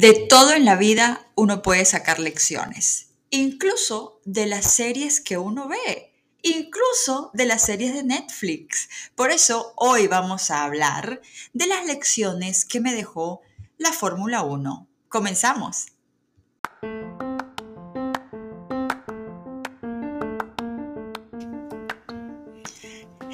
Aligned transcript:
De 0.00 0.14
todo 0.14 0.52
en 0.52 0.64
la 0.64 0.76
vida 0.76 1.26
uno 1.34 1.60
puede 1.60 1.84
sacar 1.84 2.20
lecciones, 2.20 3.08
incluso 3.30 4.20
de 4.24 4.46
las 4.46 4.72
series 4.72 5.20
que 5.20 5.38
uno 5.38 5.66
ve, 5.66 6.14
incluso 6.40 7.32
de 7.34 7.46
las 7.46 7.62
series 7.62 7.94
de 7.94 8.04
Netflix. 8.04 8.88
Por 9.16 9.32
eso 9.32 9.72
hoy 9.74 10.06
vamos 10.06 10.52
a 10.52 10.62
hablar 10.62 11.20
de 11.52 11.66
las 11.66 11.84
lecciones 11.84 12.64
que 12.64 12.78
me 12.78 12.94
dejó 12.94 13.40
la 13.76 13.92
Fórmula 13.92 14.42
1. 14.42 14.86
Comenzamos. 15.08 15.86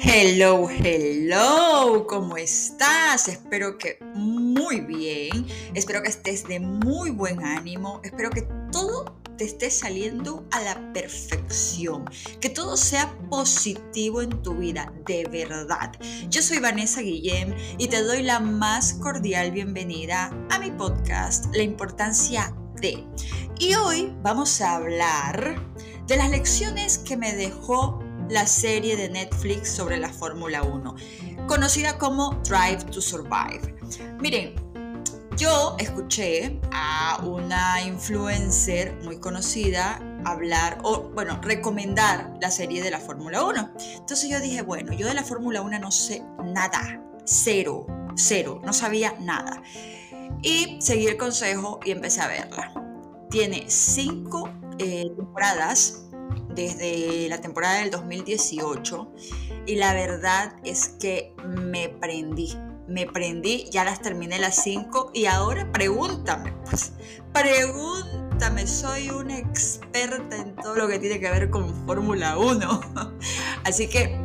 Hello, 0.07 0.69
hello, 0.69 2.05
¿cómo 2.07 2.37
estás? 2.37 3.27
Espero 3.27 3.79
que 3.79 3.97
muy 4.13 4.79
bien, 4.79 5.47
espero 5.73 6.03
que 6.03 6.09
estés 6.09 6.47
de 6.47 6.59
muy 6.59 7.09
buen 7.09 7.43
ánimo, 7.43 8.01
espero 8.03 8.29
que 8.29 8.43
todo 8.71 9.17
te 9.35 9.45
esté 9.45 9.71
saliendo 9.71 10.47
a 10.51 10.61
la 10.61 10.93
perfección, 10.93 12.05
que 12.39 12.49
todo 12.49 12.77
sea 12.77 13.17
positivo 13.29 14.21
en 14.21 14.43
tu 14.43 14.53
vida, 14.53 14.93
de 15.07 15.25
verdad. 15.25 15.91
Yo 16.29 16.43
soy 16.43 16.59
Vanessa 16.59 17.01
Guillem 17.01 17.55
y 17.79 17.87
te 17.87 18.03
doy 18.03 18.21
la 18.21 18.39
más 18.39 18.93
cordial 18.93 19.51
bienvenida 19.51 20.29
a 20.51 20.59
mi 20.59 20.69
podcast, 20.69 21.47
La 21.55 21.63
importancia 21.63 22.55
de. 22.75 23.03
Y 23.59 23.73
hoy 23.73 24.15
vamos 24.21 24.61
a 24.61 24.75
hablar 24.75 25.59
de 26.05 26.15
las 26.15 26.29
lecciones 26.29 26.99
que 26.99 27.17
me 27.17 27.33
dejó 27.33 28.04
la 28.29 28.47
serie 28.47 28.95
de 28.95 29.09
Netflix 29.09 29.69
sobre 29.69 29.97
la 29.97 30.09
Fórmula 30.09 30.63
1, 30.63 30.95
conocida 31.47 31.97
como 31.97 32.39
Drive 32.43 32.83
to 32.85 33.01
Survive. 33.01 33.75
Miren, 34.19 34.55
yo 35.37 35.75
escuché 35.79 36.59
a 36.71 37.19
una 37.23 37.81
influencer 37.81 38.95
muy 39.03 39.19
conocida 39.19 39.99
hablar 40.23 40.79
o, 40.83 41.09
bueno, 41.13 41.39
recomendar 41.41 42.33
la 42.41 42.49
serie 42.49 42.81
de 42.81 42.89
la 42.89 42.99
Fórmula 42.99 43.43
1. 43.43 43.71
Entonces 43.97 44.29
yo 44.29 44.39
dije, 44.39 44.61
bueno, 44.61 44.93
yo 44.93 45.07
de 45.07 45.13
la 45.13 45.23
Fórmula 45.23 45.61
1 45.61 45.79
no 45.79 45.91
sé 45.91 46.23
nada, 46.43 47.01
cero, 47.25 47.85
cero, 48.15 48.61
no 48.63 48.71
sabía 48.71 49.15
nada. 49.19 49.61
Y 50.41 50.77
seguí 50.79 51.07
el 51.07 51.17
consejo 51.17 51.79
y 51.83 51.91
empecé 51.91 52.21
a 52.21 52.27
verla. 52.27 52.73
Tiene 53.29 53.65
cinco 53.67 54.49
eh, 54.79 55.11
temporadas 55.15 56.04
desde 56.55 57.27
la 57.29 57.41
temporada 57.41 57.79
del 57.79 57.91
2018 57.91 59.11
y 59.65 59.75
la 59.75 59.93
verdad 59.93 60.55
es 60.63 60.89
que 60.99 61.33
me 61.45 61.89
prendí. 61.89 62.55
Me 62.87 63.07
prendí, 63.07 63.67
ya 63.71 63.83
las 63.83 63.99
terminé 63.99 64.37
las 64.37 64.61
5 64.63 65.11
y 65.13 65.25
ahora 65.25 65.71
pregúntame, 65.71 66.53
pues, 66.69 66.93
pregúntame, 67.33 68.67
soy 68.67 69.09
una 69.09 69.39
experta 69.39 70.37
en 70.37 70.55
todo 70.55 70.75
lo 70.75 70.87
que 70.87 70.99
tiene 70.99 71.19
que 71.19 71.31
ver 71.31 71.49
con 71.49 71.73
Fórmula 71.87 72.37
1. 72.37 72.81
Así 73.63 73.87
que 73.87 74.15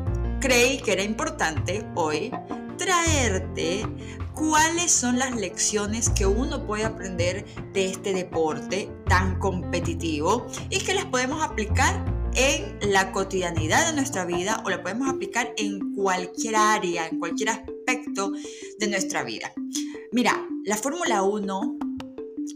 creí 0.40 0.78
que 0.78 0.92
era 0.92 1.02
importante 1.02 1.86
hoy 1.94 2.30
traerte 2.76 3.86
cuáles 4.34 4.90
son 4.90 5.18
las 5.18 5.36
lecciones 5.36 6.08
que 6.08 6.24
uno 6.24 6.66
puede 6.66 6.84
aprender 6.84 7.44
de 7.72 7.90
este 7.90 8.14
deporte 8.14 8.90
tan 9.06 9.38
competitivo 9.38 10.46
y 10.70 10.78
que 10.78 10.94
las 10.94 11.04
podemos 11.04 11.42
aplicar 11.42 12.02
en 12.34 12.92
la 12.92 13.12
cotidianidad 13.12 13.86
de 13.86 13.94
nuestra 13.94 14.24
vida 14.24 14.62
o 14.64 14.70
la 14.70 14.82
podemos 14.82 15.08
aplicar 15.08 15.52
en 15.56 15.94
cualquier 15.94 16.56
área, 16.56 17.06
en 17.06 17.18
cualquier 17.18 17.50
aspecto 17.50 18.32
de 18.78 18.88
nuestra 18.88 19.22
vida. 19.22 19.52
Mira, 20.12 20.46
la 20.64 20.76
Fórmula 20.76 21.22
1 21.22 21.78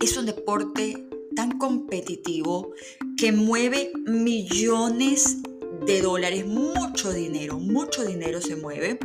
es 0.01 0.17
un 0.17 0.27
deporte 0.27 1.07
tan 1.35 1.59
competitivo 1.59 2.73
que 3.17 3.33
mueve 3.33 3.93
millones 4.07 5.39
de 5.87 6.03
dólares, 6.03 6.47
mucho 6.47 7.13
dinero, 7.13 7.59
mucho 7.59 8.05
dinero 8.05 8.41
se 8.41 8.57
mueve. 8.57 8.99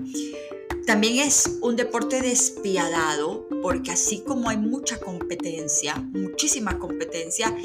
También 0.85 1.19
es 1.19 1.59
un 1.61 1.75
deporte 1.75 2.21
despiadado 2.21 3.47
porque 3.61 3.91
así 3.91 4.21
como 4.25 4.49
hay 4.49 4.57
mucha 4.57 4.99
competencia, 4.99 5.95
muchísima 6.13 6.79
competencia, 6.79 7.55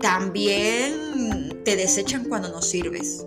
también 0.00 1.59
te 1.70 1.76
desechan 1.76 2.24
cuando 2.24 2.48
no 2.48 2.62
sirves. 2.62 3.24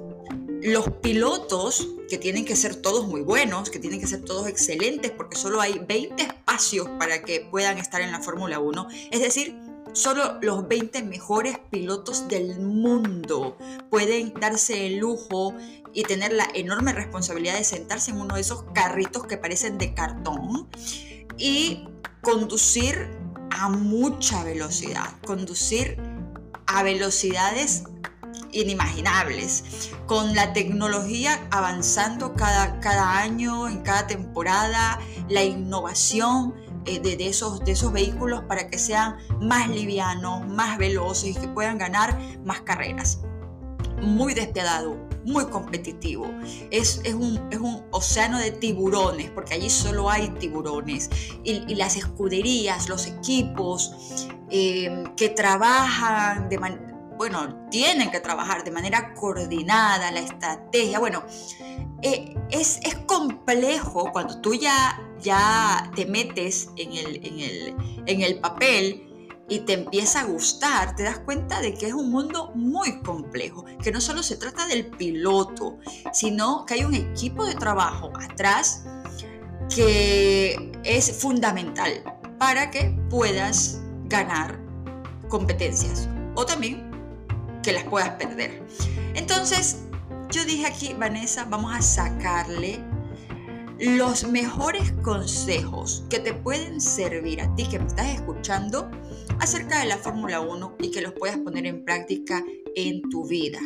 Los 0.61 0.89
pilotos, 1.01 1.87
que 2.09 2.17
tienen 2.17 2.43
que 2.43 2.57
ser 2.57 2.75
todos 2.75 3.07
muy 3.07 3.21
buenos, 3.21 3.69
que 3.69 3.79
tienen 3.79 4.01
que 4.01 4.07
ser 4.07 4.21
todos 4.25 4.49
excelentes, 4.49 5.11
porque 5.11 5.37
solo 5.37 5.61
hay 5.61 5.79
20 5.79 6.21
espacios 6.21 6.89
para 6.99 7.23
que 7.23 7.47
puedan 7.49 7.77
estar 7.77 8.01
en 8.01 8.11
la 8.11 8.19
Fórmula 8.19 8.59
1, 8.59 8.87
es 9.11 9.21
decir, 9.21 9.57
solo 9.93 10.39
los 10.41 10.67
20 10.67 11.03
mejores 11.03 11.57
pilotos 11.71 12.27
del 12.27 12.59
mundo 12.59 13.57
pueden 13.89 14.33
darse 14.33 14.87
el 14.87 14.97
lujo 14.97 15.55
y 15.93 16.03
tener 16.03 16.33
la 16.33 16.49
enorme 16.53 16.91
responsabilidad 16.91 17.57
de 17.57 17.63
sentarse 17.63 18.11
en 18.11 18.19
uno 18.19 18.35
de 18.35 18.41
esos 18.41 18.65
carritos 18.73 19.25
que 19.25 19.37
parecen 19.37 19.77
de 19.77 19.93
cartón 19.93 20.67
y 21.37 21.87
conducir 22.21 23.09
a 23.51 23.69
mucha 23.69 24.43
velocidad, 24.43 25.13
conducir 25.25 25.97
a 26.65 26.83
velocidades 26.83 27.83
inimaginables, 28.53 29.91
con 30.05 30.35
la 30.35 30.53
tecnología 30.53 31.47
avanzando 31.51 32.33
cada, 32.33 32.79
cada 32.79 33.19
año, 33.19 33.67
en 33.67 33.81
cada 33.81 34.07
temporada, 34.07 34.99
la 35.29 35.43
innovación 35.43 36.53
eh, 36.85 36.99
de, 36.99 37.27
esos, 37.27 37.63
de 37.63 37.71
esos 37.71 37.93
vehículos 37.93 38.43
para 38.43 38.67
que 38.67 38.77
sean 38.77 39.17
más 39.39 39.69
livianos, 39.69 40.45
más 40.47 40.77
veloces 40.77 41.31
y 41.31 41.33
que 41.33 41.47
puedan 41.47 41.77
ganar 41.77 42.19
más 42.43 42.61
carreras. 42.61 43.19
Muy 44.01 44.33
despiadado, 44.33 44.97
muy 45.23 45.45
competitivo. 45.45 46.27
Es, 46.71 47.01
un, 47.13 47.39
océano 47.91 48.37
de 48.37 48.51
tiburones, 48.51 49.29
porque 49.31 49.53
allí 49.53 49.69
solo 49.69 50.09
hay 50.09 50.29
tiburones. 50.31 51.09
Y, 51.45 51.73
las 51.75 51.95
escuderías, 51.95 52.89
los 52.89 53.07
equipos 53.07 54.27
eh, 54.49 55.05
que 55.15 55.29
trabajan 55.29 56.49
de 56.49 56.59
bueno, 57.17 57.67
tienen 57.69 58.11
que 58.11 58.19
trabajar 58.19 58.63
de 58.63 58.71
manera 58.71 59.13
coordinada, 59.13 60.11
la 60.11 60.19
estrategia. 60.19 60.99
Bueno, 60.99 61.23
eh, 62.01 62.35
es, 62.49 62.79
complejo 63.05 64.11
cuando 64.11 64.41
tú 64.41 64.53
ya, 64.53 64.99
ya 65.21 65.91
te 65.95 66.05
metes 66.05 66.69
en 66.77 66.93
el, 66.93 67.25
en, 67.25 67.39
el, 67.39 67.75
en 68.07 68.21
el 68.21 68.39
papel 68.39 69.13
y 69.49 69.59
te 69.59 69.73
empieza 69.73 70.21
a 70.21 70.23
gustar, 70.25 70.95
te 70.95 71.03
das 71.03 71.19
cuenta 71.19 71.61
de 71.61 71.73
que 71.73 71.87
es 71.87 71.93
un 71.93 72.09
mundo 72.09 72.51
muy 72.55 73.01
complejo, 73.01 73.65
que 73.83 73.91
no 73.91 74.01
solo 74.01 74.23
se 74.23 74.37
trata 74.37 74.67
del 74.67 74.87
piloto, 74.87 75.77
sino 76.11 76.65
que 76.65 76.75
hay 76.75 76.83
un 76.83 76.95
equipo 76.95 77.45
de 77.45 77.55
trabajo 77.55 78.11
atrás 78.19 78.85
que 79.73 80.71
es 80.83 81.19
fundamental 81.19 82.03
para 82.37 82.71
que 82.71 82.97
puedas 83.09 83.81
ganar 84.05 84.59
competencias 85.29 86.07
o 86.35 86.45
también 86.45 86.92
que 87.63 87.73
las 87.73 87.83
puedas 87.85 88.11
perder. 88.11 88.61
Entonces, 89.15 89.79
yo 90.29 90.45
dije 90.45 90.67
aquí, 90.67 90.93
Vanessa, 90.93 91.45
vamos 91.45 91.73
a 91.73 91.81
sacarle 91.81 92.79
los 93.79 94.25
mejores 94.25 94.91
consejos 95.03 96.05
que 96.09 96.19
te 96.19 96.33
pueden 96.33 96.79
servir 96.79 97.41
a 97.41 97.53
ti 97.55 97.67
que 97.67 97.79
me 97.79 97.87
estás 97.87 98.07
escuchando 98.07 98.89
acerca 99.39 99.79
de 99.79 99.85
la 99.85 99.97
Fórmula 99.97 100.41
1 100.41 100.77
y 100.79 100.91
que 100.91 101.01
los 101.01 101.13
puedas 101.13 101.37
poner 101.37 101.65
en 101.65 101.83
práctica 101.83 102.43
en 102.75 103.01
tu 103.09 103.27
vida. 103.27 103.59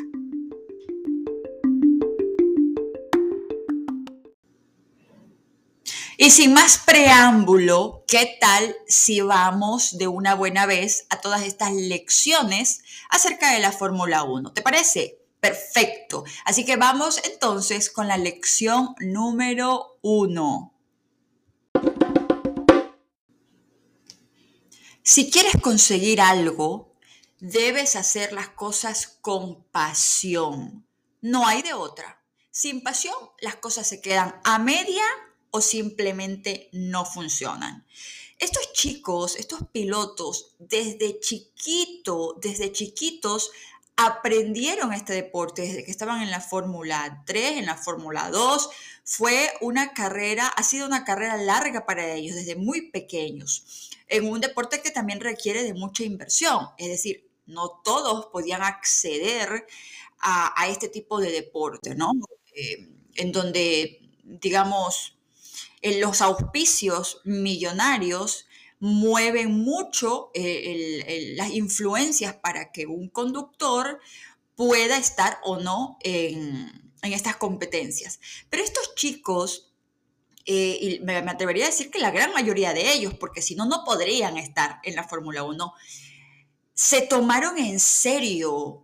Y 6.20 6.32
sin 6.32 6.52
más 6.52 6.80
preámbulo, 6.80 8.04
¿qué 8.08 8.40
tal 8.42 8.76
si 8.88 9.22
vamos 9.22 10.00
de 10.00 10.08
una 10.08 10.34
buena 10.34 10.66
vez 10.66 11.06
a 11.12 11.22
todas 11.22 11.44
estas 11.44 11.72
lecciones 11.74 12.82
acerca 13.12 13.54
de 13.54 13.60
la 13.60 13.72
Fórmula 13.72 14.24
1? 14.24 14.52
¿Te 14.52 14.64
parece? 14.64 15.20
Perfecto. 15.40 16.24
Así 16.44 16.66
que 16.66 16.76
vamos 16.76 17.22
entonces 17.24 17.92
con 17.92 18.08
la 18.08 18.18
lección 18.18 18.96
número 19.00 20.00
uno. 20.02 20.74
Si 25.04 25.30
quieres 25.30 25.62
conseguir 25.62 26.20
algo, 26.20 26.96
debes 27.40 27.96
hacer 27.96 28.34
las 28.34 28.50
cosas 28.50 29.20
con 29.22 29.64
pasión. 29.66 30.88
No 31.22 31.46
hay 31.46 31.62
de 31.62 31.76
otra. 31.76 32.24
Sin 32.50 32.82
pasión, 32.82 33.14
las 33.40 33.58
cosas 33.58 33.86
se 33.86 34.02
quedan 34.02 34.42
a 34.44 34.58
media 34.58 35.04
o 35.58 35.62
simplemente 35.62 36.70
no 36.72 37.04
funcionan. 37.04 37.86
Estos 38.38 38.72
chicos, 38.74 39.36
estos 39.38 39.62
pilotos, 39.72 40.56
desde 40.60 41.20
chiquito, 41.20 42.36
desde 42.40 42.72
chiquitos, 42.72 43.50
aprendieron 43.96 44.94
este 44.94 45.14
deporte 45.14 45.64
desde 45.64 45.84
que 45.84 45.90
estaban 45.90 46.22
en 46.22 46.30
la 46.30 46.40
Fórmula 46.40 47.24
3, 47.26 47.58
en 47.58 47.66
la 47.66 47.76
Fórmula 47.76 48.30
2. 48.30 48.70
Fue 49.04 49.52
una 49.62 49.94
carrera, 49.94 50.48
ha 50.48 50.62
sido 50.62 50.86
una 50.86 51.04
carrera 51.04 51.38
larga 51.38 51.88
para 51.88 52.14
ellos 52.14 52.36
desde 52.36 52.56
muy 52.56 52.92
pequeños, 52.92 53.90
en 54.08 54.30
un 54.30 54.40
deporte 54.40 54.84
que 54.84 54.92
también 54.92 55.20
requiere 55.20 55.64
de 55.64 55.74
mucha 55.74 56.04
inversión. 56.04 56.68
Es 56.78 56.90
decir, 56.90 57.28
no 57.48 57.82
todos 57.84 58.28
podían 58.28 58.62
acceder 58.62 59.66
a, 60.20 60.68
este 60.68 60.90
tipo 60.90 61.20
de 61.20 61.32
deporte, 61.32 61.96
¿no? 61.96 62.12
Eh, 62.54 62.88
en 63.16 63.32
donde, 63.32 64.00
digamos, 64.24 65.17
los 65.82 66.22
auspicios 66.22 67.22
millonarios 67.24 68.48
mueven 68.80 69.52
mucho 69.52 70.30
eh, 70.34 71.34
las 71.36 71.50
influencias 71.52 72.36
para 72.36 72.72
que 72.72 72.86
un 72.86 73.10
conductor 73.10 74.00
pueda 74.56 74.98
estar 74.98 75.40
o 75.44 75.58
no 75.58 75.98
en, 76.02 76.84
estas 77.02 77.38
competencias. 77.38 78.20
Pero 78.50 78.64
estos 78.64 78.94
chicos, 78.96 79.72
eh, 80.46 80.78
y 80.82 81.00
me, 81.00 81.16
atrevería 81.18 81.66
a 81.66 81.70
decir 81.70 81.90
que 81.90 82.00
la 82.00 82.12
gran 82.12 82.34
mayoría 82.34 82.74
de 82.74 82.92
ellos, 82.92 83.14
porque 83.14 83.42
si 83.42 83.56
no, 83.56 83.66
no 83.66 83.84
podrían 83.86 84.38
estar 84.38 84.80
en 84.84 84.96
la 84.96 85.08
Fórmula 85.08 85.44
1, 85.44 85.74
se 86.74 87.02
tomaron 87.02 87.58
en 87.58 87.80
serio 87.80 88.84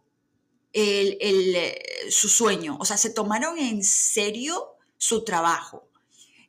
su 2.09 2.29
sueño, 2.29 2.77
o 2.79 2.85
sea, 2.85 2.97
se 2.97 3.11
tomaron 3.11 3.59
en 3.59 3.83
serio 3.83 4.75
su 4.97 5.23
trabajo 5.23 5.92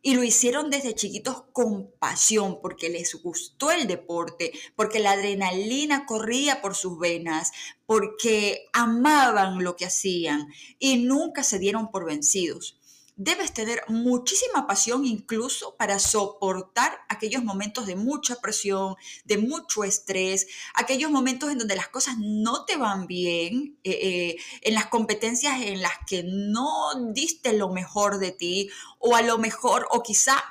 y 0.06 0.14
lo 0.14 0.22
hicieron 0.22 0.68
desde 0.68 0.94
chiquitos 0.94 1.44
con 1.52 1.90
pasión, 1.98 2.60
porque 2.60 2.90
les 2.90 3.14
gustó 3.22 3.70
el 3.70 3.86
deporte, 3.86 4.52
porque 4.76 5.00
la 5.00 5.12
adrenalina 5.12 6.04
corría 6.04 6.60
por 6.60 6.74
sus 6.74 6.98
venas, 6.98 7.52
porque 7.86 8.66
amaban 8.74 9.64
lo 9.64 9.76
que 9.76 9.86
hacían 9.86 10.48
y 10.78 10.98
nunca 10.98 11.42
se 11.42 11.58
dieron 11.58 11.90
por 11.90 12.04
vencidos 12.04 12.78
debes 13.16 13.54
tener 13.54 13.82
muchísima 13.88 14.66
pasión 14.66 15.04
incluso 15.04 15.76
para 15.76 15.98
soportar 15.98 16.98
aquellos 17.08 17.44
momentos 17.44 17.86
de 17.86 17.94
mucha 17.94 18.40
presión, 18.40 18.96
de 19.24 19.38
mucho 19.38 19.84
estrés, 19.84 20.46
aquellos 20.74 21.10
momentos 21.10 21.50
en 21.50 21.58
donde 21.58 21.76
las 21.76 21.88
cosas 21.88 22.16
no 22.18 22.64
te 22.64 22.76
van 22.76 23.06
bien, 23.06 23.78
eh, 23.84 23.90
eh, 24.02 24.36
en 24.62 24.74
las 24.74 24.86
competencias 24.86 25.60
en 25.62 25.80
las 25.80 25.92
que 26.08 26.24
no 26.24 27.12
diste 27.12 27.52
lo 27.52 27.68
mejor 27.68 28.18
de 28.18 28.32
ti 28.32 28.70
o 28.98 29.14
a 29.14 29.22
lo 29.22 29.38
mejor 29.38 29.86
o 29.90 30.02
quizá 30.02 30.42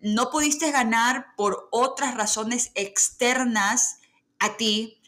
no 0.00 0.30
pudiste 0.30 0.70
ganar 0.70 1.34
por 1.36 1.68
otras 1.70 2.14
razones 2.14 2.72
externas 2.74 4.00
a 4.38 4.56
ti. 4.56 5.00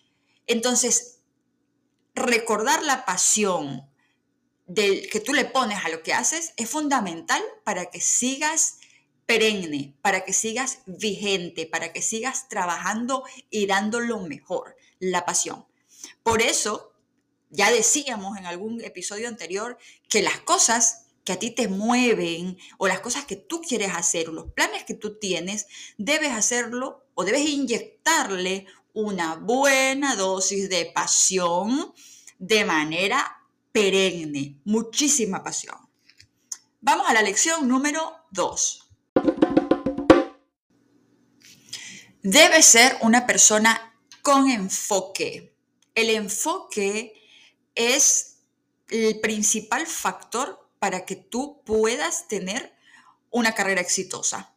Entonces, 0.46 1.20
recordar 2.14 2.82
la 2.82 3.04
pasión, 3.04 3.90
del 4.66 5.08
que 5.10 5.20
tú 5.20 5.34
le 5.34 5.44
pones 5.44 5.84
a 5.84 5.88
lo 5.88 6.02
que 6.02 6.14
haces 6.14 6.54
es 6.56 6.70
fundamental 6.70 7.42
para 7.64 7.86
que 7.86 8.00
sigas 8.00 8.78
perenne, 9.26 9.94
para 10.02 10.24
que 10.24 10.32
sigas 10.32 10.80
vigente, 10.86 11.66
para 11.66 11.92
que 11.92 12.02
sigas 12.02 12.48
trabajando 12.48 13.24
y 13.50 13.66
dando 13.66 14.00
lo 14.00 14.20
mejor, 14.20 14.76
la 14.98 15.24
pasión. 15.24 15.66
Por 16.22 16.42
eso, 16.42 16.92
ya 17.50 17.70
decíamos 17.70 18.36
en 18.36 18.46
algún 18.46 18.82
episodio 18.82 19.28
anterior 19.28 19.78
que 20.08 20.22
las 20.22 20.40
cosas 20.40 21.06
que 21.24 21.32
a 21.32 21.38
ti 21.38 21.50
te 21.50 21.68
mueven 21.68 22.58
o 22.76 22.86
las 22.86 23.00
cosas 23.00 23.24
que 23.24 23.36
tú 23.36 23.62
quieres 23.62 23.92
hacer 23.94 24.28
o 24.28 24.32
los 24.32 24.52
planes 24.52 24.84
que 24.84 24.94
tú 24.94 25.18
tienes, 25.18 25.66
debes 25.96 26.32
hacerlo 26.32 27.06
o 27.14 27.24
debes 27.24 27.48
inyectarle 27.48 28.66
una 28.92 29.36
buena 29.36 30.16
dosis 30.16 30.68
de 30.68 30.86
pasión 30.86 31.94
de 32.38 32.64
manera 32.66 33.43
perenne, 33.74 34.60
muchísima 34.64 35.42
pasión. 35.42 35.76
Vamos 36.80 37.08
a 37.08 37.12
la 37.12 37.22
lección 37.22 37.66
número 37.66 38.14
2. 38.30 38.88
Debe 42.22 42.62
ser 42.62 42.96
una 43.00 43.26
persona 43.26 43.98
con 44.22 44.48
enfoque. 44.48 45.56
El 45.92 46.10
enfoque 46.10 47.14
es 47.74 48.36
el 48.90 49.18
principal 49.18 49.88
factor 49.88 50.70
para 50.78 51.04
que 51.04 51.16
tú 51.16 51.60
puedas 51.66 52.28
tener 52.28 52.76
una 53.30 53.56
carrera 53.56 53.80
exitosa. 53.80 54.54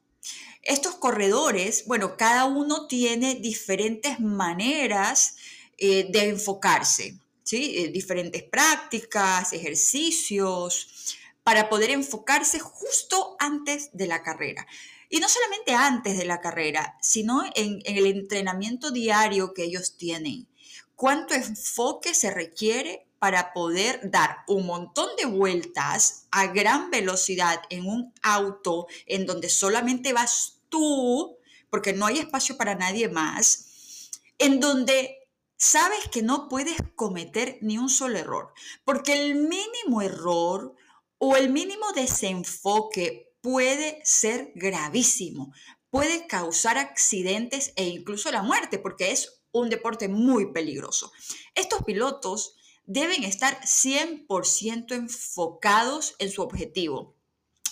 Estos 0.62 0.94
corredores, 0.94 1.86
bueno, 1.88 2.18
cada 2.18 2.46
uno 2.46 2.86
tiene 2.86 3.34
diferentes 3.34 4.20
maneras 4.20 5.38
eh, 5.80 6.08
de 6.12 6.30
enfocarse. 6.30 7.18
Eh, 7.54 7.90
diferentes 7.94 8.44
prácticas, 8.44 9.54
ejercicios, 9.54 11.16
para 11.44 11.70
poder 11.70 11.92
enfocarse 11.92 12.60
justo 12.60 13.38
antes 13.40 13.90
de 13.94 14.08
la 14.08 14.22
carrera. 14.22 14.68
Y 15.10 15.20
no 15.20 15.30
solamente 15.30 15.74
antes 15.74 16.18
de 16.18 16.26
la 16.26 16.42
carrera, 16.42 16.98
sino 17.02 17.44
en, 17.56 17.80
en 17.86 17.98
el 17.98 18.08
entrenamiento 18.08 18.92
diario 18.92 19.54
que 19.54 19.64
ellos 19.64 19.96
tienen. 19.96 20.48
¿Cuánto 20.96 21.36
enfoque 21.36 22.14
se 22.14 22.32
requiere 22.32 23.08
para 23.20 23.54
poder 23.54 24.12
dar 24.12 24.40
un 24.48 24.66
montón 24.66 25.10
de 25.18 25.26
vueltas 25.26 26.28
a 26.32 26.48
gran 26.48 26.92
velocidad 26.92 27.62
en 27.70 27.88
un 27.88 28.14
auto 28.22 28.88
en 29.06 29.26
donde 29.26 29.50
solamente 29.50 30.12
vas 30.12 30.60
tú, 30.70 31.38
porque 31.70 31.94
no 31.94 32.06
hay 32.06 32.20
espacio 32.20 32.58
para 32.58 32.76
nadie 32.76 33.08
más, 33.08 34.12
en 34.38 34.60
donde 34.60 35.17
sabes 35.58 36.08
que 36.12 36.22
no 36.22 36.48
puedes 36.48 36.78
cometer 36.96 37.58
ni 37.62 37.78
un 37.78 37.90
solo 37.90 38.18
error, 38.18 38.54
porque 38.86 39.14
el 39.14 39.36
mínimo 39.36 40.02
error 40.02 40.76
o 41.18 41.36
el 41.36 41.50
mínimo 41.50 41.92
desenfoque 41.94 43.34
puede 43.42 44.00
ser 44.04 44.52
gravísimo, 44.56 45.52
puede 45.90 46.28
causar 46.28 46.78
accidentes 46.78 47.74
e 47.76 47.86
incluso 47.86 48.32
la 48.32 48.44
muerte, 48.44 48.78
porque 48.78 49.12
es 49.12 49.44
un 49.52 49.70
deporte 49.70 50.08
muy 50.08 50.52
peligroso. 50.52 51.12
Estos 51.56 51.84
pilotos 51.84 52.56
deben 52.86 53.24
estar 53.24 53.60
100% 53.62 54.96
enfocados 54.96 56.16
en 56.20 56.32
su 56.32 56.42
objetivo. 56.42 57.17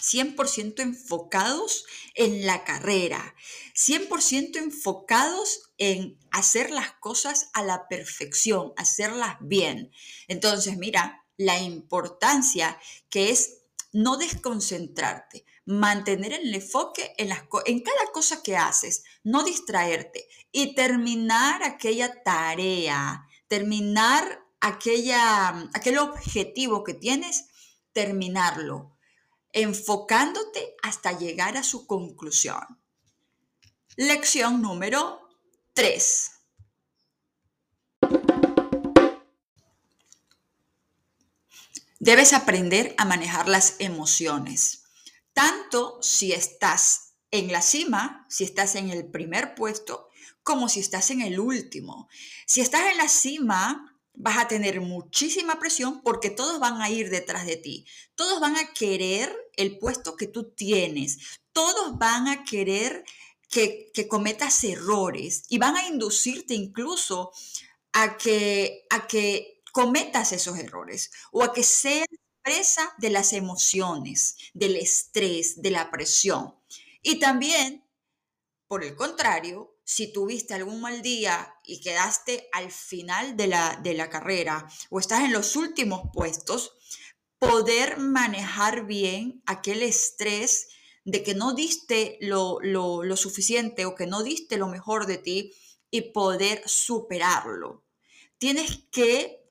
100% 0.06 0.82
enfocados 0.82 1.86
en 2.14 2.46
la 2.46 2.64
carrera, 2.64 3.36
100% 3.74 4.58
enfocados 4.58 5.72
en 5.78 6.20
hacer 6.32 6.70
las 6.70 6.94
cosas 6.94 7.50
a 7.54 7.64
la 7.64 7.88
perfección, 7.88 8.74
hacerlas 8.78 9.38
bien. 9.42 9.92
Entonces, 10.28 10.78
mira, 10.78 11.26
la 11.38 11.60
importancia 11.60 12.80
que 13.10 13.32
es 13.32 13.62
no 13.94 14.18
desconcentrarte, 14.18 15.46
mantener 15.66 16.34
el 16.34 16.54
enfoque 16.54 17.14
en, 17.18 17.30
las, 17.30 17.44
en 17.66 17.80
cada 17.80 18.12
cosa 18.12 18.44
que 18.44 18.58
haces, 18.58 19.04
no 19.24 19.44
distraerte 19.44 20.28
y 20.52 20.76
terminar 20.76 21.64
aquella 21.64 22.22
tarea, 22.24 23.26
terminar 23.48 24.46
aquella, 24.60 25.70
aquel 25.74 25.98
objetivo 25.98 26.84
que 26.84 26.94
tienes, 26.94 27.46
terminarlo 27.94 28.95
enfocándote 29.56 30.76
hasta 30.84 31.18
llegar 31.18 31.56
a 31.56 31.64
su 31.64 31.88
conclusión. 31.88 32.60
Lección 33.96 34.62
número 34.62 35.30
3. 35.74 36.32
Debes 42.00 42.34
aprender 42.34 42.94
a 42.98 43.06
manejar 43.06 43.48
las 43.48 43.78
emociones, 43.80 44.84
tanto 45.32 46.04
si 46.04 46.34
estás 46.34 47.14
en 47.32 47.54
la 47.54 47.62
cima, 47.62 48.28
si 48.30 48.44
estás 48.44 48.76
en 48.76 48.90
el 48.90 49.10
primer 49.10 49.56
puesto, 49.56 50.10
como 50.44 50.68
si 50.68 50.82
estás 50.82 51.12
en 51.12 51.22
el 51.22 51.40
último. 51.40 52.10
Si 52.46 52.60
estás 52.60 52.92
en 52.92 52.98
la 52.98 53.08
cima, 53.08 53.95
vas 54.18 54.38
a 54.38 54.48
tener 54.48 54.82
muchísima 54.82 55.60
presión 55.60 56.02
porque 56.02 56.30
todos 56.30 56.60
van 56.60 56.82
a 56.82 56.90
ir 56.90 57.10
detrás 57.10 57.46
de 57.46 57.58
ti. 57.58 57.86
Todos 58.16 58.40
van 58.40 58.56
a 58.58 58.74
querer 58.74 59.36
el 59.56 59.78
puesto 59.78 60.16
que 60.16 60.28
tú 60.28 60.52
tienes. 60.52 61.40
Todos 61.52 61.98
van 61.98 62.28
a 62.28 62.44
querer 62.44 63.04
que, 63.50 63.92
cometas 64.10 64.64
errores 64.64 65.44
y 65.50 65.58
van 65.58 65.76
a 65.76 65.88
inducirte 65.88 66.54
incluso 66.54 67.32
a 67.94 68.18
que, 68.18 68.86
a 68.90 69.08
que 69.08 69.62
cometas 69.72 70.32
esos 70.32 70.58
errores 70.58 71.12
o 71.32 71.44
a 71.44 71.54
que 71.54 71.64
seas 71.64 72.08
presa 72.42 72.94
de 72.98 73.10
las 73.10 73.34
emociones, 73.34 74.38
del 74.54 74.76
estrés, 74.76 75.62
de 75.62 75.72
la 75.72 75.90
presión. 75.90 76.56
Y 77.02 77.20
también, 77.20 77.84
por 78.68 78.84
el 78.84 78.96
contrario, 78.96 79.75
si 79.86 80.12
tuviste 80.12 80.56
algún 80.56 80.82
mal 80.82 81.02
día 81.02 81.56
y 81.64 81.80
quedaste 81.80 82.50
al 82.52 82.72
final 82.72 83.38
de 83.38 83.48
la, 83.48 83.80
de 83.82 83.94
la 83.94 84.10
carrera 84.10 84.68
o 84.90 85.00
estás 85.00 85.22
en 85.22 85.32
los 85.32 85.56
últimos 85.56 86.02
puestos, 86.12 86.74
poder 87.38 87.98
manejar 87.98 88.86
bien 88.88 89.44
aquel 89.46 89.84
estrés 89.84 90.70
de 91.06 91.24
que 91.24 91.36
no 91.36 91.54
diste 91.54 92.18
lo, 92.20 92.60
lo, 92.62 93.16
suficiente 93.16 93.86
o 93.86 93.94
que 93.94 94.08
no 94.08 94.24
diste 94.24 94.58
lo 94.58 94.68
mejor 94.68 95.06
de 95.06 95.20
ti 95.20 95.54
y 95.92 96.02
poder 96.14 96.64
superarlo. 96.66 97.86
Tienes 98.40 98.88
que 98.92 99.48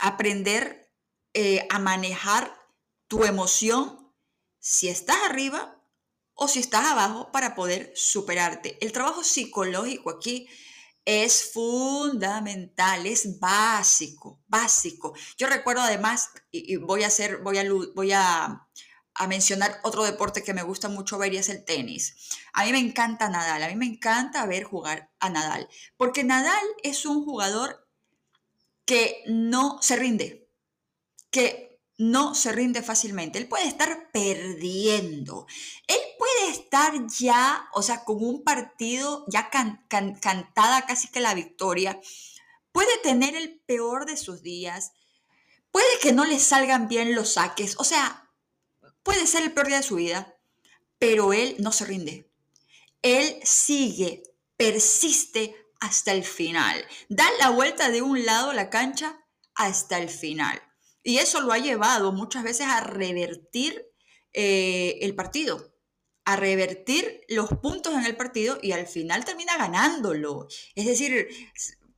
aprender 0.00 0.90
eh, 1.34 1.66
a 1.68 1.78
manejar 1.78 2.58
tu 3.06 3.24
emoción 3.24 4.14
si 4.58 4.88
estás 4.88 5.18
arriba 5.24 5.77
o 6.40 6.46
si 6.46 6.60
estás 6.60 6.86
abajo 6.86 7.32
para 7.32 7.56
poder 7.56 7.92
superarte. 7.96 8.78
El 8.80 8.92
trabajo 8.92 9.24
psicológico 9.24 10.08
aquí 10.08 10.48
es 11.04 11.50
fundamental, 11.52 13.04
es 13.06 13.40
básico, 13.40 14.40
básico. 14.46 15.14
Yo 15.36 15.48
recuerdo 15.48 15.82
además, 15.82 16.30
y, 16.52 16.76
voy 16.76 17.02
a 17.02 17.08
hacer, 17.08 17.38
voy 17.38 17.58
a, 17.58 17.64
voy 17.92 18.12
a, 18.12 18.68
a, 19.14 19.26
mencionar 19.26 19.80
otro 19.82 20.04
deporte 20.04 20.44
que 20.44 20.54
me 20.54 20.62
gusta 20.62 20.88
mucho 20.88 21.18
ver 21.18 21.34
y 21.34 21.38
es 21.38 21.48
el 21.48 21.64
tenis. 21.64 22.14
A 22.52 22.64
mí 22.64 22.70
me 22.70 22.78
encanta 22.78 23.28
Nadal, 23.28 23.64
a 23.64 23.68
mí 23.68 23.74
me 23.74 23.86
encanta 23.86 24.46
ver 24.46 24.62
jugar 24.62 25.10
a 25.18 25.30
Nadal, 25.30 25.68
porque 25.96 26.22
Nadal 26.22 26.64
es 26.84 27.04
un 27.04 27.24
jugador 27.24 27.84
que 28.84 29.24
no 29.26 29.78
se 29.82 29.96
rinde, 29.96 30.48
que 31.32 31.67
no 31.98 32.36
se 32.36 32.52
rinde 32.52 32.80
fácilmente. 32.82 33.38
Él 33.38 33.48
puede 33.48 33.66
estar 33.66 34.10
perdiendo. 34.12 35.46
Él 35.88 35.98
puede 36.16 36.50
estar 36.52 36.94
ya, 37.08 37.68
o 37.74 37.82
sea, 37.82 38.04
con 38.04 38.24
un 38.24 38.44
partido 38.44 39.24
ya 39.28 39.50
cantada 39.50 40.86
casi 40.86 41.08
que 41.08 41.20
la 41.20 41.34
victoria. 41.34 42.00
Puede 42.70 42.98
tener 42.98 43.34
el 43.34 43.58
peor 43.66 44.06
de 44.06 44.16
sus 44.16 44.42
días. 44.42 44.92
Puede 45.72 45.98
que 46.00 46.12
no 46.12 46.24
le 46.24 46.38
salgan 46.38 46.86
bien 46.86 47.16
los 47.16 47.34
saques. 47.34 47.74
O 47.78 47.84
sea, 47.84 48.30
puede 49.02 49.26
ser 49.26 49.42
el 49.42 49.52
peor 49.52 49.66
día 49.66 49.78
de 49.78 49.82
su 49.82 49.96
vida. 49.96 50.36
Pero 51.00 51.32
él 51.32 51.56
no 51.58 51.72
se 51.72 51.84
rinde. 51.84 52.30
Él 53.02 53.40
sigue, 53.42 54.22
persiste 54.56 55.56
hasta 55.80 56.12
el 56.12 56.24
final. 56.24 56.84
Da 57.08 57.28
la 57.40 57.50
vuelta 57.50 57.90
de 57.90 58.02
un 58.02 58.24
lado 58.24 58.52
la 58.52 58.70
cancha 58.70 59.18
hasta 59.54 59.98
el 59.98 60.08
final. 60.08 60.62
Y 61.02 61.18
eso 61.18 61.40
lo 61.40 61.52
ha 61.52 61.58
llevado 61.58 62.12
muchas 62.12 62.44
veces 62.44 62.66
a 62.66 62.80
revertir 62.80 63.86
eh, 64.32 64.98
el 65.00 65.14
partido, 65.14 65.74
a 66.24 66.36
revertir 66.36 67.22
los 67.28 67.48
puntos 67.62 67.94
en 67.94 68.04
el 68.04 68.16
partido 68.16 68.58
y 68.62 68.72
al 68.72 68.86
final 68.86 69.24
termina 69.24 69.56
ganándolo. 69.56 70.48
Es 70.74 70.86
decir, 70.86 71.28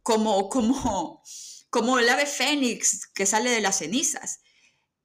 como, 0.02 0.48
como, 0.48 1.22
como 1.70 1.98
el 1.98 2.08
ave 2.08 2.26
fénix 2.26 3.06
que 3.08 3.26
sale 3.26 3.50
de 3.50 3.60
las 3.60 3.78
cenizas. 3.78 4.40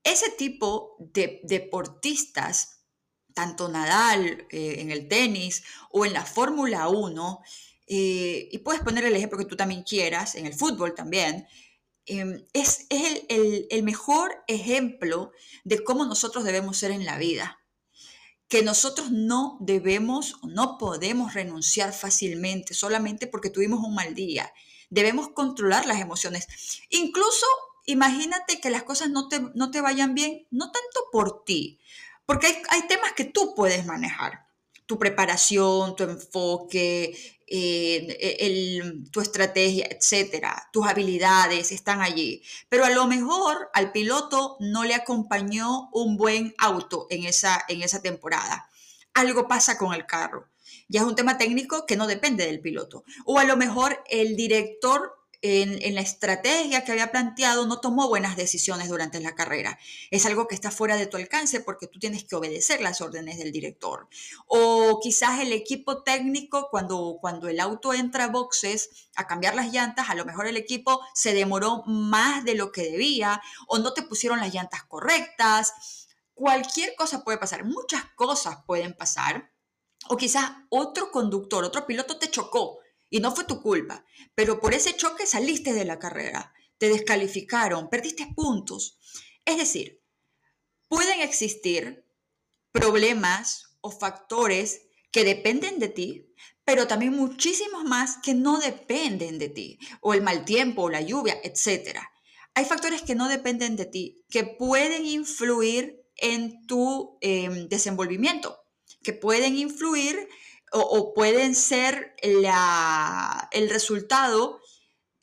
Ese 0.03 0.29
tipo 0.31 0.97
de 0.99 1.41
deportistas, 1.43 2.83
tanto 3.33 3.67
Nadal 3.67 4.47
eh, 4.51 4.75
en 4.79 4.91
el 4.91 5.07
tenis 5.07 5.63
o 5.91 6.05
en 6.05 6.13
la 6.13 6.23
Fórmula 6.23 6.87
1, 6.89 7.41
eh, 7.87 8.49
y 8.51 8.57
puedes 8.59 8.81
poner 8.81 9.05
el 9.05 9.15
ejemplo 9.15 9.37
que 9.37 9.45
tú 9.45 9.55
también 9.55 9.83
quieras, 9.83 10.35
en 10.35 10.45
el 10.45 10.53
fútbol 10.53 10.95
también, 10.95 11.47
Em, 12.07 12.45
es, 12.53 12.85
el, 12.89 13.83
mejor 13.83 14.43
ejemplo 14.47 15.31
de 15.63 15.83
cómo 15.83 16.05
nosotros 16.05 16.43
debemos 16.43 16.77
ser 16.77 16.91
en 16.91 17.05
la 17.05 17.17
vida. 17.17 17.59
Que 18.47 18.61
nosotros 18.61 19.09
no 19.11 19.57
debemos 19.59 20.35
no 20.43 20.77
podemos 20.77 21.33
renunciar 21.33 21.93
fácilmente 21.93 22.75
solamente 22.75 23.25
porque 23.25 23.49
tuvimos 23.49 23.79
un 23.79 23.95
mal 23.95 24.13
día. 24.13 24.53
Debemos 24.89 25.29
controlar 25.29 25.87
las 25.87 25.99
emociones. 25.99 26.47
Incluso 26.89 27.47
imagínate 27.85 28.61
que 28.61 28.69
las 28.69 28.83
cosas 28.83 29.09
no 29.09 29.27
te, 29.27 29.39
no 29.55 29.71
te 29.71 29.81
vayan 29.81 30.13
bien, 30.13 30.47
no 30.51 30.71
tanto 30.71 31.01
por 31.11 31.43
ti, 31.43 31.79
porque 32.25 32.61
hay 32.69 32.87
temas 32.87 33.13
que 33.13 33.25
tú 33.25 33.55
puedes 33.55 33.85
manejar. 33.85 34.44
Tu 34.85 34.99
preparación, 34.99 35.95
tu 35.95 36.03
enfoque, 36.03 37.15
eh, 37.47 39.01
tu 39.11 39.21
estrategia, 39.21 39.87
etcétera, 39.89 40.69
tus 40.71 40.87
habilidades 40.87 41.71
están 41.71 42.01
allí. 42.01 42.41
Pero 42.69 42.85
a 42.85 42.89
lo 42.89 43.07
mejor 43.07 43.69
al 43.73 43.91
piloto 43.91 44.57
no 44.59 44.83
le 44.83 44.95
acompañó 44.95 45.89
un 45.91 46.17
buen 46.17 46.53
auto 46.57 47.07
en 47.09 47.25
esa, 47.25 47.63
en 47.67 47.81
esa 47.83 48.01
temporada. 48.01 48.69
Algo 49.13 49.47
pasa 49.47 49.77
con 49.77 49.93
el 49.93 50.05
carro. 50.05 50.49
Ya 50.87 51.01
es 51.01 51.07
un 51.07 51.15
tema 51.15 51.37
técnico 51.37 51.85
que 51.85 51.95
no 51.95 52.07
depende 52.07 52.45
del 52.45 52.61
piloto. 52.61 53.03
O 53.25 53.39
a 53.39 53.43
lo 53.43 53.57
mejor 53.57 54.03
el 54.09 54.35
director 54.35 55.13
en, 55.45 55.95
la 55.95 56.01
estrategia 56.01 56.83
que 56.83 56.91
había 56.91 57.11
planteado 57.11 57.65
no 57.65 57.79
tomó 57.79 58.07
buenas 58.07 58.35
decisiones 58.35 58.89
durante 58.89 59.19
la 59.19 59.35
carrera. 59.35 59.77
Es 60.11 60.25
algo 60.25 60.47
que 60.47 60.55
está 60.55 60.71
fuera 60.71 60.97
de 60.97 61.05
tu 61.05 61.17
alcance 61.17 61.59
porque 61.59 61.87
tú 61.87 61.99
tienes 61.99 62.23
que 62.23 62.35
obedecer 62.35 62.81
las 62.81 63.01
órdenes 63.01 63.37
del 63.37 63.51
director. 63.51 64.07
O 64.47 64.99
quizás 65.01 65.39
el 65.39 65.53
equipo 65.53 66.03
técnico, 66.03 66.69
cuando, 66.71 67.17
cuando 67.21 67.47
el 67.47 67.59
auto 67.59 67.93
entra 67.93 68.25
a 68.25 68.29
boxes 68.29 69.09
a 69.15 69.27
cambiar 69.27 69.55
las 69.55 69.71
llantas, 69.71 70.09
a 70.09 70.15
lo 70.15 70.25
mejor 70.25 70.47
el 70.47 70.57
equipo 70.57 71.01
se 71.13 71.33
demoró 71.33 71.83
más 71.85 72.43
de 72.43 72.55
lo 72.55 72.71
que 72.71 72.89
debía 72.89 73.41
o 73.67 73.77
no 73.77 73.93
te 73.93 74.01
pusieron 74.01 74.39
las 74.39 74.53
llantas 74.53 74.83
correctas. 74.83 76.07
Cualquier 76.33 76.95
cosa 76.95 77.23
puede 77.23 77.37
pasar, 77.37 77.65
muchas 77.65 78.03
cosas 78.15 78.57
pueden 78.65 78.93
pasar. 78.93 79.51
O 80.07 80.17
quizás 80.17 80.51
otro 80.69 81.11
conductor, 81.11 81.63
otro 81.63 81.85
piloto 81.85 82.17
te 82.17 82.29
chocó 82.29 82.79
y 83.15 83.21
no 83.21 83.33
fue 83.33 83.45
tu 83.45 83.61
culpa, 83.61 84.03
pero 84.35 84.59
por 84.59 84.73
ese 84.73 84.93
choque 84.93 85.25
saliste 85.25 85.71
de 85.71 85.85
la 85.85 85.99
carrera, 85.99 86.53
te 86.77 86.89
descalificaron, 86.89 87.89
perdiste 87.89 88.27
puntos. 88.35 88.99
Es 89.45 89.55
decir, 89.57 90.03
pueden 90.89 91.21
existir 91.21 92.05
problemas 92.73 93.77
o 93.79 93.89
factores 93.89 94.81
que 95.13 95.23
dependen 95.23 95.79
de 95.79 95.87
ti, 95.87 96.33
pero 96.65 96.87
también 96.87 97.13
muchísimos 97.13 97.85
más 97.85 98.17
que 98.21 98.33
no 98.33 98.59
dependen 98.59 99.39
de 99.39 99.47
ti, 99.47 99.79
o 100.01 100.13
el 100.13 100.21
mal 100.21 100.43
tiempo, 100.43 100.81
o 100.81 100.89
la 100.89 100.99
lluvia, 100.99 101.39
etc. 101.41 101.97
Hay 102.53 102.65
factores 102.65 103.01
que 103.01 103.15
no 103.15 103.29
dependen 103.29 103.77
de 103.77 103.85
ti, 103.85 104.25
que 104.29 104.43
pueden 104.43 105.05
influir 105.05 106.05
en 106.17 106.67
tu 106.67 107.17
em, 107.21 107.69
desenvolvimiento, 107.69 108.59
que 109.03 109.13
pueden 109.13 109.55
influir 109.55 110.27
o, 110.75 111.13
pueden 111.13 111.55
ser 111.55 112.15
el 112.21 113.69
resultado 113.69 114.61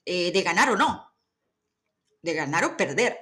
eh, 0.05 0.33
de 0.33 0.43
ganar 0.43 0.71
o 0.71 0.77
no, 0.77 1.13
de 2.23 2.35
ganar 2.35 2.65
o 2.65 2.77
perder. 2.77 3.19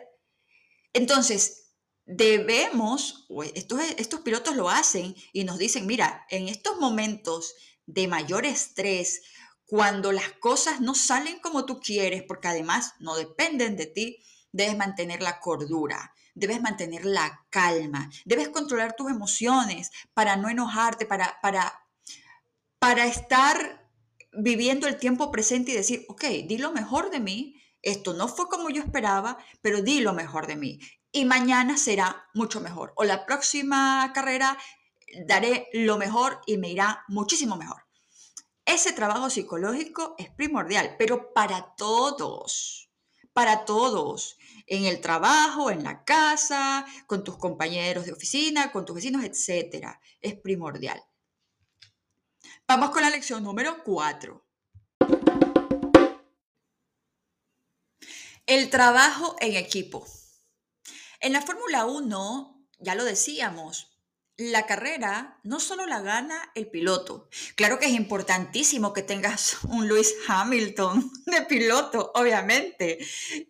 Entonces, 0.93 1.75
debemos, 2.07 3.27
estos, 3.55 3.81
estos 3.97 4.21
pilotos 4.21 4.57
lo 4.57 4.69
hacen 4.69 5.15
y 5.33 5.45
nos 5.45 5.59
dicen, 5.59 5.87
mira, 5.87 6.27
en 6.31 6.49
estos 6.49 6.79
momentos 6.79 7.55
de 7.87 8.09
mayor 8.09 8.47
estrés, 8.47 9.23
cuando 9.67 10.13
las 10.13 10.33
cosas 10.41 10.81
no 10.81 10.95
salen 10.95 11.39
como 11.41 11.65
tú 11.65 11.81
quieres, 11.81 12.23
porque 12.23 12.49
además 12.49 12.95
no 12.99 13.15
dependen 13.17 13.77
de 13.77 13.87
ti, 13.87 14.19
debes 14.53 14.77
mantener 14.77 15.23
la 15.23 15.39
cordura, 15.41 16.13
debes 16.35 16.61
mantener 16.61 17.05
la 17.05 17.47
calma, 17.51 18.11
debes 18.25 18.49
controlar 18.49 18.97
tus 18.97 19.11
emociones 19.11 19.91
para 20.15 20.37
no 20.37 20.49
enojarte, 20.49 21.07
para, 21.07 21.39
para 21.41 21.73
para 22.81 23.05
estar 23.05 23.87
viviendo 24.33 24.89
el 24.89 24.99
tiempo 24.99 25.31
presente 25.31 25.71
y 25.71 25.75
decir, 25.75 26.07
ok, 26.09 26.25
di 26.49 26.59
lo 26.59 26.73
mejor 26.73 27.11
de 27.11 27.21
mí, 27.21 27.63
esto 27.83 28.15
no 28.15 28.27
fue 28.27 28.49
como 28.49 28.71
yo 28.71 28.83
esperaba, 28.83 29.39
pero 29.61 29.83
di 29.83 30.01
lo 30.01 30.15
mejor 30.15 30.47
de 30.47 30.57
mí. 30.57 30.81
Y 31.13 31.27
mañana 31.27 31.77
será 31.77 32.29
mucho 32.35 32.61
mejor. 32.61 32.93
O 32.97 33.05
la 33.05 33.27
próxima 33.27 34.11
carrera 34.15 34.57
daré 35.27 35.69
lo 35.73 35.99
mejor 35.99 36.41
y 36.47 36.57
me 36.57 36.71
irá 36.71 37.05
muchísimo 37.09 37.57
mejor. 37.57 37.83
Ese 38.65 38.93
trabajo 38.93 39.29
psicológico 39.29 40.15
es 40.17 40.31
primordial, 40.31 40.97
pero 40.99 41.35
para 41.35 41.75
todos, 41.77 42.91
para 43.35 43.67
todos, 43.67 44.39
en 44.67 44.85
el 44.85 45.01
trabajo, 45.01 45.71
en 45.71 45.83
la 45.83 46.05
casa, 46.05 46.87
con 47.07 47.25
tus 47.25 47.37
compañeros 47.37 48.07
de 48.07 48.13
oficina, 48.13 48.73
con 48.73 48.87
tus 48.87 48.95
vecinos, 48.97 49.25
etcétera, 49.25 50.01
es 50.21 50.35
primordial. 50.35 51.03
Vamos 52.71 52.91
con 52.91 53.03
la 53.03 53.11
lección 53.11 53.43
número 53.43 53.83
4. 53.83 54.47
El 58.47 58.71
trabajo 58.71 59.35
en 59.41 59.57
equipo. 59.57 60.07
En 61.19 61.33
la 61.33 61.43
Fórmula 61.43 61.87
1, 61.87 62.69
ya 62.79 62.95
lo 62.95 63.05
decíamos, 63.05 63.90
la 64.41 64.65
carrera 64.65 65.39
no 65.43 65.61
solo 65.61 65.85
la 65.85 66.01
gana 66.01 66.51
el 66.55 66.67
piloto. 66.67 67.29
Claro 67.57 67.79
que 67.79 67.85
es 67.85 67.93
importantísimo 67.93 68.95
que 68.95 69.03
tengas 69.03 69.59
un 69.65 69.87
Lewis 69.87 70.15
Hamilton 70.27 71.13
de 71.27 71.43
piloto, 71.43 72.11
obviamente. 72.15 72.99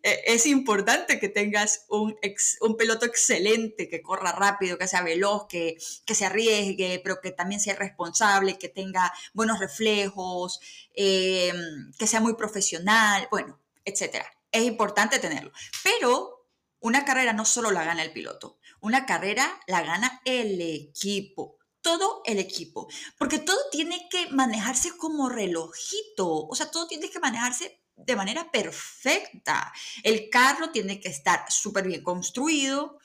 E, 0.02 0.23
es 0.26 0.47
importante 0.47 1.20
que 1.20 1.28
tengas 1.28 1.87
un, 1.88 2.16
un 2.61 2.76
piloto 2.76 3.06
excelente, 3.06 3.88
que 3.88 4.02
corra 4.02 4.32
rápido, 4.32 4.78
que 4.78 4.88
sea 4.88 5.02
veloz, 5.02 5.47
que, 5.49 5.76
que 6.04 6.14
se 6.16 6.26
arriesgue, 6.26 7.00
pero 7.04 7.20
que 7.20 7.30
también 7.30 7.61
sea 7.61 7.76
responsable, 7.76 8.59
que 8.59 8.68
tenga 8.68 9.12
buenos 9.32 9.61
reflejos, 9.61 10.59
em, 10.94 11.92
que 11.99 12.09
sea 12.09 12.20
muy 12.20 12.35
profesional, 12.35 13.28
bueno, 13.30 13.61
etc. 13.85 14.25
Es 14.50 14.64
importante 14.64 15.20
tenerlo. 15.20 15.52
Pero 15.85 16.39
una 16.80 17.04
carrera 17.04 17.32
no 17.32 17.44
solo 17.44 17.70
la 17.70 17.84
gana 17.84 18.02
el 18.02 18.12
piloto 18.12 18.60
una 18.80 19.06
carrera 19.06 19.60
la 19.66 19.82
gana 19.82 20.20
el 20.25 20.60
equipo, 20.60 21.58
todo 21.80 22.22
el 22.25 22.38
equipo, 22.38 22.88
porque 23.18 23.38
todo 23.38 23.58
tiene 23.70 24.08
que 24.10 24.28
manejarse 24.30 24.96
como 24.96 25.28
relojito, 25.28 26.46
o 26.46 26.54
sea, 26.54 26.70
todo 26.70 26.87
tiene 26.87 27.10
que 27.10 27.20
manejarse 27.20 27.80
de 27.96 28.16
manera 28.16 28.50
perfecta. 28.50 29.72
El 30.02 30.30
carro 30.30 30.70
tiene 30.70 31.00
que 31.00 31.08
estar 31.08 31.44
súper 31.50 31.87
bien 31.87 32.02
construido, 32.02 32.99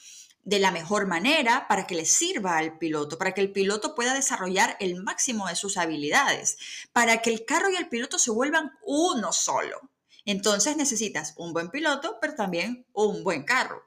de 0.44 0.60
la 0.60 0.72
mejor 0.72 1.08
manera 1.08 1.68
para 1.68 1.88
que 1.88 1.96
le 1.96 2.06
sirva 2.06 2.58
al 2.58 2.78
piloto, 2.78 3.18
para 3.18 3.34
que 3.34 3.42
el 3.42 3.52
piloto 3.52 3.96
pueda 3.96 4.14
desarrollar 4.14 4.78
el 4.80 5.02
máximo 5.02 5.48
de 5.48 5.56
sus 5.56 5.76
habilidades, 5.76 6.58
para 6.94 7.22
que 7.22 7.32
el 7.32 7.46
carro 7.46 7.72
y 7.72 7.76
el 7.76 7.90
piloto 7.90 8.20
se 8.20 8.30
vuelvan 8.30 8.72
uno 8.84 9.34
solo. 9.34 9.90
Entonces 10.26 10.76
necesitas 10.76 11.34
un 11.38 11.54
buen 11.54 11.70
piloto, 11.70 12.18
pero 12.20 12.36
también 12.36 12.86
un 12.94 13.24
buen 13.24 13.44
carro. 13.44 13.84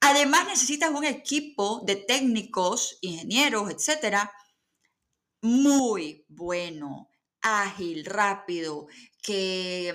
Además 0.00 0.46
necesitas 0.46 0.90
un 0.90 1.04
equipo 1.04 1.82
de 1.84 1.96
técnicos, 1.96 2.98
ingenieros, 3.02 3.70
etcétera, 3.70 4.32
muy 5.42 6.24
bueno, 6.28 7.10
ágil, 7.42 8.04
rápido, 8.06 8.86
que, 9.22 9.94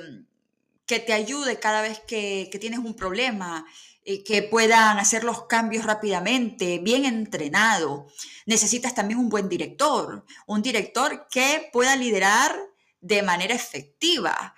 que 0.85 0.99
te 0.99 1.13
ayude 1.13 1.59
cada 1.59 1.81
vez 1.81 1.99
que, 2.07 2.49
que 2.51 2.59
tienes 2.59 2.79
un 2.79 2.95
problema, 2.95 3.65
eh, 4.03 4.23
que 4.23 4.43
puedan 4.43 4.99
hacer 4.99 5.23
los 5.23 5.47
cambios 5.47 5.83
rápidamente, 5.83 6.77
bien 6.77 7.05
entrenado. 7.05 8.05
Necesitas 8.45 8.93
también 8.93 9.19
un 9.19 9.29
buen 9.29 9.49
director, 9.49 10.23
un 10.45 10.61
director 10.61 11.27
que 11.31 11.69
pueda 11.73 11.95
liderar 11.95 12.55
de 13.01 13.23
manera 13.23 13.55
efectiva. 13.55 14.55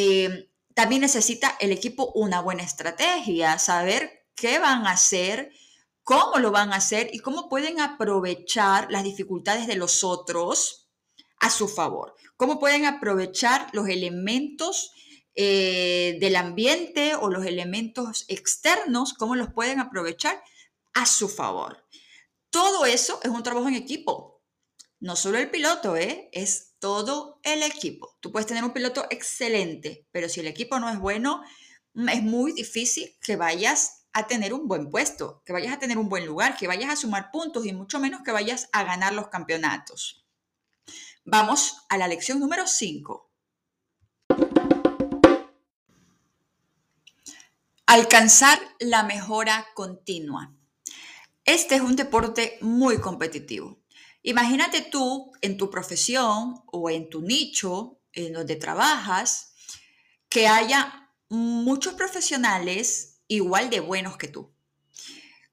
Eh, 0.00 0.48
también 0.74 1.00
necesita 1.00 1.56
el 1.58 1.72
equipo 1.72 2.12
una 2.14 2.40
buena 2.40 2.62
estrategia, 2.62 3.58
saber 3.58 4.28
qué 4.36 4.60
van 4.60 4.86
a 4.86 4.92
hacer, 4.92 5.50
cómo 6.04 6.38
lo 6.38 6.52
van 6.52 6.72
a 6.72 6.76
hacer 6.76 7.10
y 7.12 7.18
cómo 7.18 7.48
pueden 7.48 7.80
aprovechar 7.80 8.92
las 8.92 9.02
dificultades 9.02 9.66
de 9.66 9.74
los 9.74 10.04
otros 10.04 10.88
a 11.40 11.50
su 11.50 11.66
favor. 11.66 12.14
Cómo 12.36 12.60
pueden 12.60 12.84
aprovechar 12.84 13.70
los 13.72 13.88
elementos 13.88 14.92
eh, 15.34 16.16
del 16.20 16.36
ambiente 16.36 17.16
o 17.16 17.28
los 17.28 17.44
elementos 17.44 18.24
externos, 18.28 19.14
cómo 19.14 19.34
los 19.34 19.52
pueden 19.52 19.80
aprovechar 19.80 20.40
a 20.94 21.06
su 21.06 21.28
favor. 21.28 21.84
Todo 22.50 22.86
eso 22.86 23.18
es 23.24 23.30
un 23.30 23.42
trabajo 23.42 23.66
en 23.66 23.74
equipo. 23.74 24.37
No 25.00 25.14
solo 25.14 25.38
el 25.38 25.50
piloto, 25.50 25.96
¿eh? 25.96 26.28
es 26.32 26.74
todo 26.80 27.38
el 27.44 27.62
equipo. 27.62 28.16
Tú 28.20 28.32
puedes 28.32 28.46
tener 28.46 28.64
un 28.64 28.72
piloto 28.72 29.06
excelente, 29.10 30.08
pero 30.10 30.28
si 30.28 30.40
el 30.40 30.48
equipo 30.48 30.80
no 30.80 30.90
es 30.90 30.98
bueno, 30.98 31.42
mm, 31.94 32.08
es 32.08 32.22
muy 32.22 32.52
difícil 32.52 33.16
que 33.20 33.36
vayas 33.36 34.06
a 34.12 34.26
tener 34.26 34.52
un 34.52 34.66
buen 34.66 34.90
puesto, 34.90 35.42
que 35.44 35.52
vayas 35.52 35.72
a 35.72 35.78
tener 35.78 35.98
un 35.98 36.08
buen 36.08 36.26
lugar, 36.26 36.56
que 36.56 36.66
vayas 36.66 36.90
a 36.90 36.96
sumar 36.96 37.30
puntos 37.30 37.64
y 37.64 37.72
mucho 37.72 38.00
menos 38.00 38.22
que 38.22 38.32
vayas 38.32 38.68
a 38.72 38.82
ganar 38.82 39.12
los 39.12 39.28
campeonatos. 39.28 40.26
Vamos 41.24 41.76
a 41.88 41.96
la 41.96 42.08
lección 42.08 42.40
número 42.40 42.66
5. 42.66 43.30
Alcanzar 47.86 48.58
la 48.80 49.04
mejora 49.04 49.68
continua. 49.74 50.52
Este 51.44 51.76
es 51.76 51.82
un 51.82 51.94
deporte 51.94 52.58
muy 52.60 52.98
competitivo. 53.00 53.78
Imagínate 54.28 54.82
tú 54.82 55.32
en 55.40 55.56
tu 55.56 55.70
profesión 55.70 56.62
o 56.66 56.90
en 56.90 57.08
tu 57.08 57.22
nicho 57.22 57.98
en 58.12 58.34
donde 58.34 58.56
trabajas 58.56 59.54
que 60.28 60.46
haya 60.46 61.10
muchos 61.30 61.94
profesionales 61.94 63.22
igual 63.26 63.70
de 63.70 63.80
buenos 63.80 64.18
que 64.18 64.28
tú, 64.28 64.52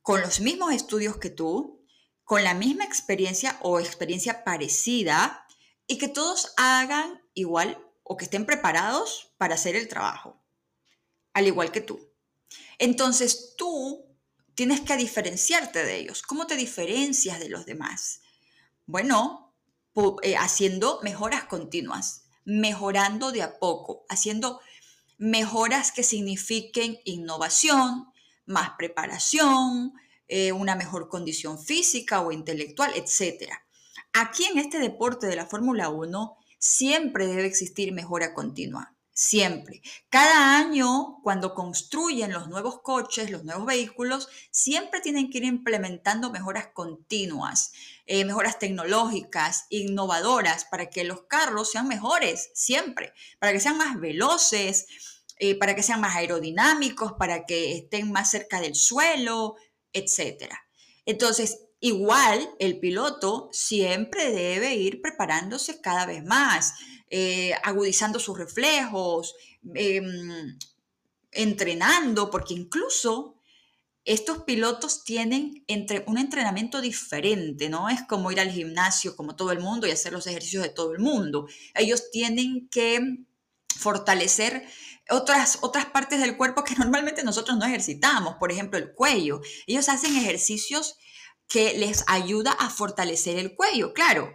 con 0.01 0.19
los 0.19 0.41
mismos 0.41 0.73
estudios 0.73 1.15
que 1.15 1.29
tú, 1.29 1.87
con 2.25 2.43
la 2.43 2.53
misma 2.53 2.83
experiencia 2.83 3.57
o 3.61 3.79
experiencia 3.79 4.43
parecida 4.43 5.47
y 5.87 5.97
que 5.97 6.09
todos 6.09 6.51
hagan 6.57 7.21
igual 7.33 7.81
o 8.03 8.17
que 8.17 8.25
estén 8.25 8.45
preparados 8.45 9.33
para 9.37 9.55
hacer 9.55 9.77
el 9.77 9.87
trabajo, 9.87 10.43
al 11.31 11.47
igual 11.47 11.71
que 11.71 11.79
tú. 11.79 12.11
Entonces 12.77 13.53
tú 13.57 14.05
tienes 14.53 14.81
que 14.81 14.97
diferenciarte 14.97 15.85
de 15.85 15.95
ellos. 15.95 16.21
¿Cómo 16.23 16.45
te 16.45 16.57
diferencias 16.57 17.39
de 17.39 17.47
los 17.47 17.65
demás? 17.65 18.19
Bueno, 18.87 19.53
eh, 20.23 20.35
haciendo 20.37 20.99
mejoras 21.01 21.45
continuas, 21.45 22.25
mejorando 22.43 23.31
de 23.31 23.41
a 23.41 23.59
poco, 23.59 24.05
haciendo 24.09 24.59
mejoras 25.17 25.91
que 25.91 26.03
signifiquen 26.03 26.99
innovación, 27.05 28.07
más 28.45 28.71
preparación, 28.77 29.93
eh, 30.27 30.51
una 30.51 30.75
mejor 30.75 31.09
condición 31.09 31.57
física 31.59 32.21
o 32.21 32.31
intelectual, 32.31 32.91
etc. 32.95 33.51
Aquí 34.13 34.45
en 34.45 34.59
este 34.59 34.79
deporte 34.79 35.27
de 35.27 35.35
la 35.35 35.45
Fórmula 35.45 35.89
1 35.89 36.37
siempre 36.59 37.27
debe 37.27 37.45
existir 37.45 37.91
mejora 37.91 38.33
continua 38.33 38.94
siempre. 39.15 39.81
Cada 40.09 40.57
año, 40.57 41.19
cuando 41.23 41.55
construyen 41.55 42.33
los 42.33 42.49
nuevos 42.49 42.81
coches, 42.81 43.31
los 43.31 43.45
nuevos 43.45 43.65
vehículos, 43.65 44.27
siempre 44.51 44.99
tienen 44.99 45.31
que 45.31 45.37
ir 45.37 45.45
implementando 45.45 46.31
mejoras 46.31 46.67
continuas, 46.73 47.71
eh, 48.05 48.25
mejoras 48.25 48.59
tecnológicas, 48.59 49.67
innovadoras, 49.69 50.65
para 50.65 50.89
que 50.89 51.05
los 51.05 51.23
carros 51.23 51.71
sean 51.71 51.87
mejores, 51.87 52.51
siempre, 52.53 53.13
para 53.39 53.53
que 53.53 53.61
sean 53.61 53.77
más 53.77 53.97
veloces, 53.99 54.85
eh, 55.39 55.57
para 55.57 55.75
que 55.75 55.83
sean 55.83 56.01
más 56.01 56.17
aerodinámicos, 56.17 57.13
para 57.13 57.45
que 57.45 57.77
estén 57.77 58.11
más 58.11 58.29
cerca 58.29 58.59
del 58.59 58.75
suelo, 58.75 59.55
etc. 59.93 60.53
Entonces, 61.05 61.61
igual 61.79 62.49
el 62.59 62.79
piloto 62.79 63.47
siempre 63.53 64.31
debe 64.31 64.75
ir 64.75 65.01
preparándose 65.01 65.79
cada 65.79 66.05
vez 66.05 66.21
más 66.25 66.73
eh, 67.09 67.53
agudizando 67.63 68.19
sus 68.19 68.37
reflejos, 68.37 69.35
em, 69.73 70.57
entrenando, 71.31 72.29
porque 72.29 72.53
incluso 72.53 73.35
estos 74.05 74.43
pilotos 74.43 75.03
tienen 75.03 75.63
entre, 75.67 76.03
un 76.07 76.19
entrenamiento 76.19 76.79
diferente, 76.79 77.69
¿no? 77.69 77.89
Es 77.89 78.03
como 78.03 78.31
ir 78.31 78.39
al 78.39 78.51
gimnasio 78.51 79.15
como 79.15 79.35
todo 79.35 79.51
el 79.51 79.59
mundo 79.59 79.87
y 79.87 79.91
hacer 79.91 80.13
los 80.13 80.27
ejercicios 80.27 80.63
de 80.63 80.69
todo 80.69 80.91
el 80.91 80.99
mundo. 80.99 81.47
Ellos 81.73 82.11
tienen 82.11 82.69
que 82.69 83.25
fortalecer 83.77 84.63
otras, 85.09 85.59
otras 85.61 85.87
partes 85.87 86.19
del 86.21 86.37
cuerpo 86.37 86.63
que 86.63 86.75
normalmente 86.77 87.23
nosotros 87.23 87.57
no 87.57 87.65
ejercitamos, 87.65 88.35
por 88.35 88.51
ejemplo 88.51 88.77
el 88.77 88.93
cuello. 88.93 89.41
Ellos 89.65 89.89
hacen 89.89 90.15
ejercicios 90.15 90.97
que 91.47 91.77
les 91.77 92.03
ayuda 92.07 92.51
a 92.51 92.69
fortalecer 92.69 93.37
el 93.37 93.55
cuello. 93.55 93.93
Claro, 93.93 94.31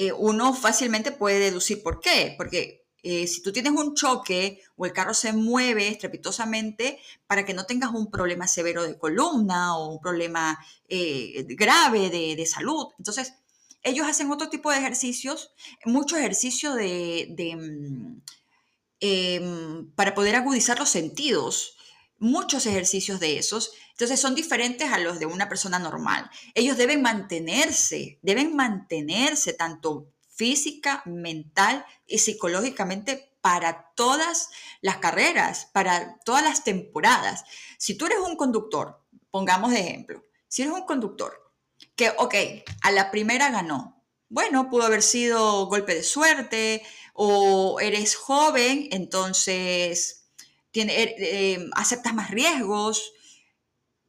eh, 0.00 0.12
uno 0.12 0.54
fácilmente 0.54 1.10
puede 1.10 1.40
deducir 1.40 1.82
por 1.82 1.98
qué, 1.98 2.32
porque 2.36 2.86
eh, 3.02 3.26
si 3.26 3.42
tú 3.42 3.50
tienes 3.50 3.72
un 3.72 3.96
choque 3.96 4.62
o 4.76 4.86
el 4.86 4.92
carro 4.92 5.12
se 5.12 5.32
mueve 5.32 5.88
estrepitosamente 5.88 7.00
para 7.26 7.44
que 7.44 7.52
no 7.52 7.66
tengas 7.66 7.90
un 7.90 8.08
problema 8.08 8.46
severo 8.46 8.84
de 8.84 8.96
columna 8.96 9.76
o 9.76 9.88
un 9.88 10.00
problema 10.00 10.64
eh, 10.88 11.44
grave 11.48 12.10
de, 12.10 12.46
salud. 12.46 12.86
Entonces, 12.96 13.34
ellos 13.82 14.06
hacen 14.06 14.30
otro 14.30 14.48
tipo 14.48 14.70
de 14.70 14.78
ejercicios, 14.78 15.50
mucho 15.84 16.16
ejercicio 16.16 16.74
de, 16.74 17.56
mm, 17.58 18.22
em, 19.00 19.90
para 19.96 20.14
poder 20.14 20.36
agudizar 20.36 20.78
los 20.78 20.90
sentidos, 20.90 21.76
muchos 22.18 22.66
ejercicios 22.66 23.20
de 23.20 23.38
esos 23.38 23.72
entonces 23.98 24.20
son 24.20 24.36
diferentes 24.36 24.92
a 24.92 24.98
los 24.98 25.18
de 25.18 25.26
una 25.26 25.48
persona 25.48 25.80
normal. 25.80 26.30
Ellos 26.54 26.76
deben 26.76 27.02
mantenerse, 27.02 28.20
deben 28.22 28.54
mantenerse 28.54 29.54
tanto 29.54 30.12
física, 30.28 31.02
mental 31.04 31.84
y 32.06 32.18
psicológicamente 32.18 33.36
para 33.40 33.90
todas 33.96 34.50
las 34.82 34.98
carreras, 34.98 35.68
para 35.72 36.20
todas 36.24 36.44
las 36.44 36.62
temporadas. 36.62 37.42
Si 37.76 37.96
tú 37.96 38.06
eres 38.06 38.20
un 38.20 38.36
conductor, 38.36 39.04
pongamos 39.32 39.72
de 39.72 39.80
ejemplo, 39.80 40.24
si 40.46 40.62
eres 40.62 40.74
un 40.74 40.86
conductor 40.86 41.52
que, 41.96 42.10
ok, 42.18 42.34
a 42.82 42.92
la 42.92 43.10
primera 43.10 43.50
ganó, 43.50 44.04
bueno, 44.28 44.70
pudo 44.70 44.84
haber 44.84 45.02
sido 45.02 45.66
golpe 45.66 45.96
de 45.96 46.04
suerte 46.04 46.82
o 47.14 47.80
eres 47.80 48.14
joven, 48.14 48.88
entonces 48.92 50.17
tiene, 50.78 51.02
eh, 51.02 51.16
eh, 51.18 51.70
aceptas 51.74 52.14
más 52.14 52.30
riesgos, 52.30 53.12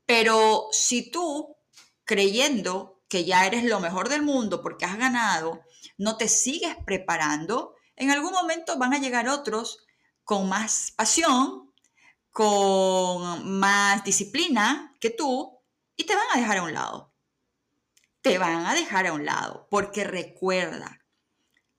pero 0.06 0.68
si 0.72 1.10
tú, 1.10 1.58
creyendo 2.06 3.02
que 3.08 3.26
ya 3.26 3.48
eres 3.48 3.64
lo 3.64 3.80
mejor 3.80 4.08
del 4.08 4.22
mundo 4.22 4.62
porque 4.62 4.86
has 4.86 5.00
ganado, 5.00 5.62
no 5.98 6.16
te 6.16 6.28
sigues 6.28 6.76
preparando, 6.86 7.74
en 7.96 8.12
algún 8.12 8.34
momento 8.34 8.78
van 8.78 8.94
a 8.94 9.00
llegar 9.00 9.28
otros 9.28 9.88
con 10.24 10.48
más 10.48 10.94
pasión, 10.96 11.74
con 12.30 13.52
más 13.58 14.04
disciplina 14.04 14.96
que 15.00 15.10
tú 15.10 15.60
y 15.96 16.04
te 16.04 16.16
van 16.16 16.28
a 16.32 16.40
dejar 16.40 16.58
a 16.58 16.64
un 16.64 16.74
lado. 16.76 17.12
Te 18.22 18.38
van 18.38 18.68
a 18.68 18.76
dejar 18.76 19.08
a 19.08 19.14
un 19.14 19.26
lado 19.26 19.68
porque 19.72 20.04
recuerda, 20.04 21.04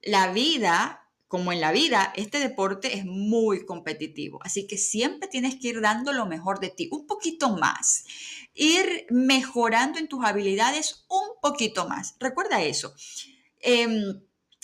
la 0.02 0.32
vida 0.32 1.08
como 1.30 1.52
en 1.52 1.60
la 1.60 1.70
vida, 1.70 2.12
este 2.16 2.40
deporte 2.40 2.96
es 2.96 3.04
muy 3.04 3.64
competitivo, 3.64 4.40
así 4.42 4.66
que 4.66 4.76
siempre 4.76 5.28
tienes 5.28 5.54
que 5.60 5.68
ir 5.68 5.80
dando 5.80 6.12
lo 6.12 6.26
mejor 6.26 6.58
de 6.58 6.70
ti, 6.70 6.88
un 6.90 7.06
poquito 7.06 7.50
más, 7.50 8.04
ir 8.52 9.06
mejorando 9.10 10.00
en 10.00 10.08
tus 10.08 10.24
habilidades 10.24 11.06
un 11.08 11.40
poquito 11.40 11.88
más. 11.88 12.16
Recuerda 12.18 12.60
eso. 12.62 12.92
Em, 13.60 14.20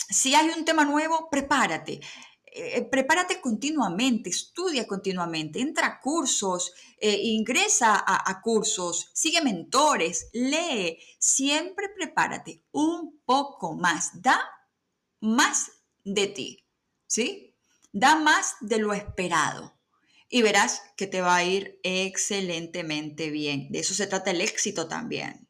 si 0.09 0.35
hay 0.35 0.49
un 0.49 0.65
tema 0.65 0.83
nuevo, 0.83 1.29
prepárate. 1.31 2.01
eh, 2.43 2.81
prepárate 2.91 3.39
continuamente, 3.39 4.29
estudia 4.29 4.85
continuamente, 4.85 5.61
entra 5.61 5.87
a 5.87 5.99
cursos, 6.01 6.73
eh, 6.99 7.17
ingresa 7.23 7.95
a, 7.95 8.29
a, 8.29 8.41
cursos, 8.41 9.09
sigue 9.13 9.41
mentores, 9.41 10.29
lee, 10.33 10.97
siempre 11.17 11.87
prepárate 11.95 12.65
un 12.71 13.21
poco 13.25 13.73
más, 13.75 14.21
da 14.21 14.41
más 15.21 15.76
de 16.07 16.27
ti, 16.27 16.65
¿sí? 17.05 17.55
Da 17.91 18.15
más 18.15 18.55
de 18.61 18.79
lo 18.79 18.93
esperado 18.93 19.77
y 20.29 20.41
verás 20.41 20.81
que 20.95 21.07
te 21.07 21.21
va 21.21 21.35
a 21.35 21.43
ir 21.43 21.79
excelentemente 21.83 23.29
bien. 23.29 23.71
De 23.71 23.79
eso 23.79 23.93
se 23.93 24.07
trata 24.07 24.31
el 24.31 24.41
éxito 24.41 24.87
también. 24.87 25.49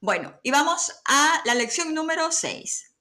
Bueno, 0.00 0.38
y 0.42 0.50
vamos 0.50 0.92
a 1.06 1.42
la 1.44 1.54
lección 1.54 1.94
número 1.94 2.30
6. 2.30 2.92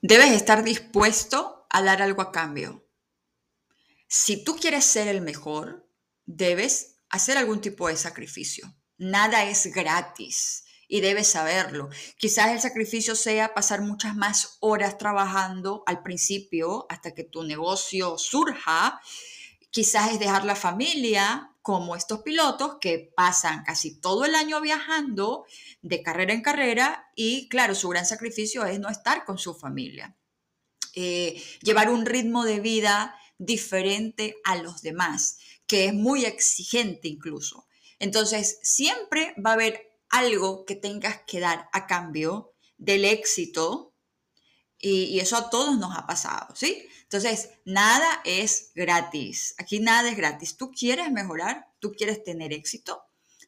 Debes 0.00 0.30
estar 0.30 0.62
dispuesto 0.62 1.66
a 1.70 1.82
dar 1.82 2.02
algo 2.02 2.22
a 2.22 2.30
cambio. 2.30 2.86
Si 4.06 4.44
tú 4.44 4.56
quieres 4.56 4.84
ser 4.84 5.08
el 5.08 5.20
mejor, 5.20 5.90
debes 6.24 7.00
hacer 7.10 7.36
algún 7.36 7.60
tipo 7.60 7.88
de 7.88 7.96
sacrificio. 7.96 8.72
Nada 8.96 9.44
es 9.44 9.66
gratis 9.66 10.67
y 10.88 11.00
debes 11.00 11.28
saberlo. 11.28 11.90
Quizás 12.16 12.50
el 12.50 12.60
sacrificio 12.60 13.14
sea 13.14 13.54
pasar 13.54 13.82
muchas 13.82 14.16
más 14.16 14.56
horas 14.60 14.98
trabajando 14.98 15.84
al 15.86 16.02
principio 16.02 16.86
hasta 16.88 17.14
que 17.14 17.24
tu 17.24 17.44
negocio 17.44 18.16
surja. 18.16 19.00
Quizás 19.70 20.12
es 20.12 20.18
dejar 20.18 20.46
la 20.46 20.56
familia, 20.56 21.52
como 21.68 21.94
estos 21.94 22.22
pilotos 22.22 22.78
que 22.80 23.12
pasan 23.14 23.62
casi 23.62 24.00
todo 24.00 24.24
el 24.24 24.34
año 24.34 24.58
viajando 24.62 25.44
de 25.82 26.02
carrera 26.02 26.32
en 26.32 26.40
carrera 26.40 27.10
y 27.14 27.46
claro, 27.50 27.74
su 27.74 27.90
gran 27.90 28.06
sacrificio 28.06 28.64
es 28.64 28.80
no 28.80 28.88
estar 28.88 29.26
con 29.26 29.36
su 29.36 29.54
familia. 29.54 30.16
Eh, 30.94 31.42
llevar 31.60 31.90
un 31.90 32.06
ritmo 32.06 32.46
de 32.46 32.60
vida 32.60 33.14
diferente 33.36 34.36
a 34.44 34.56
los 34.56 34.80
demás, 34.80 35.40
que 35.66 35.84
es 35.84 35.92
muy 35.92 36.24
exigente 36.24 37.06
incluso. 37.06 37.66
Entonces, 37.98 38.58
siempre 38.62 39.34
va 39.44 39.50
a 39.50 39.54
haber 39.54 39.87
algo 40.10 40.64
que 40.64 40.74
tengas 40.74 41.22
que 41.26 41.40
dar 41.40 41.68
a 41.72 41.86
cambio 41.86 42.52
del 42.76 43.04
éxito 43.04 43.94
y, 44.80 45.18
eso 45.18 45.36
a 45.36 45.50
todos 45.50 45.76
nos 45.78 45.96
ha 45.96 46.06
pasado, 46.06 46.54
¿sí? 46.54 46.86
Entonces, 47.02 47.50
nada 47.64 48.20
es 48.24 48.70
gratis. 48.74 49.54
Aquí 49.58 49.80
nada 49.80 50.08
es 50.08 50.16
gratis. 50.16 50.56
Tú 50.56 50.70
quieres 50.70 51.10
mejorar, 51.10 51.68
tú 51.80 51.92
quieres 51.92 52.22
tener 52.22 52.52
éxito, 52.52 53.02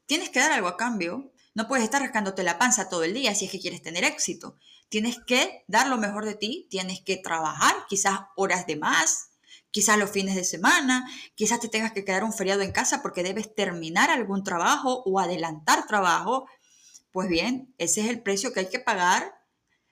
tienes 0.07 0.31
que 0.31 0.41
dar 0.41 0.53
algo 0.53 0.69
a 0.69 0.77
cambio. 0.77 1.31
No 1.55 1.69
puedes 1.69 1.85
estar 1.85 2.03
rascándote 2.03 2.43
la 2.43 2.59
panza 2.59 2.89
todo 2.89 3.05
el 3.05 3.15
día 3.15 3.35
si 3.35 3.45
es 3.45 3.51
que 3.51 3.61
quieres 3.61 3.83
tener 3.83 4.05
éxito. 4.05 4.57
Tienes 4.89 5.19
que 5.25 5.65
dar 5.69 5.87
lo 5.87 5.99
mejor 5.99 6.25
de 6.25 6.35
ti, 6.35 6.67
tienes 6.69 7.01
que 7.01 7.17
trabajar, 7.17 7.75
quizás 7.89 8.21
horas 8.35 8.67
de 8.67 8.77
más, 8.77 9.30
quizás 9.71 9.99
los 9.99 10.11
fines 10.11 10.35
de 10.35 10.45
semana, 10.45 11.09
quizás 11.35 11.61
te 11.61 11.69
tengas 11.69 11.93
que 11.93 12.05
quedar 12.05 12.25
un 12.25 12.33
feriado 12.33 12.63
en 12.63 12.73
casa 12.73 13.03
porque 13.03 13.23
debes 13.23 13.55
terminar 13.55 14.11
algún 14.11 14.45
trabajo 14.45 15.03
o 15.05 15.21
adelantar 15.21 15.87
trabajo. 15.87 16.47
Pues 17.13 17.29
bien, 17.29 17.75
ese 17.79 18.03
es 18.03 18.09
el 18.09 18.23
precio 18.23 18.53
que 18.53 18.61
hay 18.61 18.69
que 18.69 18.81
pagar 18.81 19.35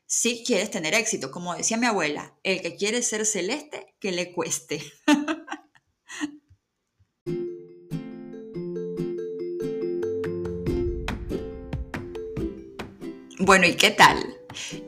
si 0.07 0.45
quieres 0.45 0.71
tener 0.71 0.95
éxito. 0.95 1.31
Como 1.31 1.55
decía 1.55 1.77
mi 1.77 1.87
abuela, 1.87 2.35
el 2.43 2.63
que 2.63 2.77
quiere 2.77 3.03
ser 3.03 3.27
celeste, 3.27 3.95
que 4.01 4.13
le 4.13 4.33
cueste. 4.33 4.83
bueno, 13.39 13.67
¿y 13.67 13.77
qué 13.77 13.91
tal? 13.91 14.37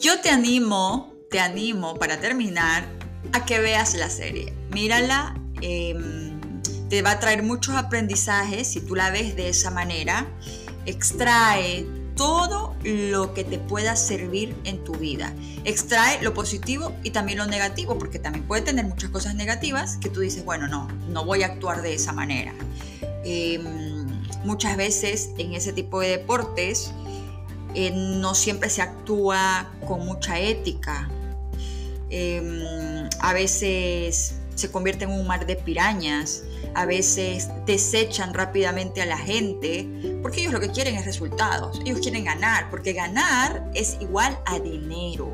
Yo 0.01 0.21
te 0.21 0.31
animo, 0.31 1.15
te 1.31 1.39
animo 1.39 1.97
para 1.97 2.21
terminar 2.21 2.89
a 3.33 3.45
que 3.45 3.61
veas 3.61 3.95
la 3.95 4.11
serie. 4.11 4.60
Mírala, 4.73 5.35
em, 5.61 6.41
te 6.89 7.03
va 7.03 7.13
a 7.13 7.21
traer 7.21 7.43
muchos 7.43 7.77
aprendizajes 7.77 8.69
si 8.69 8.81
tú 8.81 8.95
la 8.95 9.11
ves 9.11 9.37
de 9.37 9.49
esa 9.49 9.71
manera. 9.71 10.27
Extrae 10.87 11.87
todo 12.17 12.75
lo 12.85 13.33
que 13.33 13.45
te 13.45 13.59
pueda 13.59 13.97
servir 13.97 14.55
en 14.65 14.85
tu 14.85 14.93
vida. 14.95 15.33
Extrae 15.65 16.23
lo 16.23 16.35
positivo 16.35 16.93
y 17.03 17.11
también 17.11 17.39
lo 17.39 17.47
negativo, 17.47 17.99
porque 17.99 18.19
también 18.19 18.47
puede 18.47 18.63
tener 18.63 18.85
muchas 18.85 19.11
cosas 19.11 19.35
negativas 19.35 19.97
que 19.97 20.11
tú 20.11 20.21
dices, 20.21 20.45
bueno, 20.45 20.69
no, 20.69 20.89
no 21.09 21.25
voy 21.25 21.43
a 21.43 21.47
actuar 21.47 21.81
de 21.81 21.95
esa 21.95 22.13
manera. 22.13 22.53
Em, 23.25 24.07
muchas 24.45 24.77
veces 24.77 25.31
en 25.39 25.55
ese 25.55 25.73
tipo 25.73 26.01
de 26.01 26.09
deportes 26.09 26.93
eh, 27.75 27.91
no 27.91 28.35
siempre 28.35 28.69
se 28.69 28.83
actúa 28.83 29.71
con 29.87 30.05
mucha 30.05 30.39
ética. 30.39 31.09
Em, 32.11 33.09
a 33.21 33.33
veces 33.33 34.40
se 34.61 34.71
convierte 34.71 35.05
en 35.05 35.11
un 35.11 35.27
mar 35.27 35.47
de 35.47 35.57
pirañas 35.57 36.45
a 36.75 36.87
veces 36.87 37.49
desechan 37.67 38.35
rápidamente 38.35 39.03
a 39.03 39.07
la 39.07 39.19
gente, 39.19 39.89
porque 40.23 40.41
ellos 40.41 40.53
lo 40.53 40.61
que 40.61 40.71
quieren 40.71 40.95
es 40.95 41.05
resultados, 41.05 41.81
ellos 41.85 42.01
quieren 42.01 42.25
ganar, 42.25 42.71
porque 42.71 42.93
ganar 42.93 43.71
es 43.75 43.97
igual 44.01 44.39
a 44.47 44.59
dinero. 44.59 45.33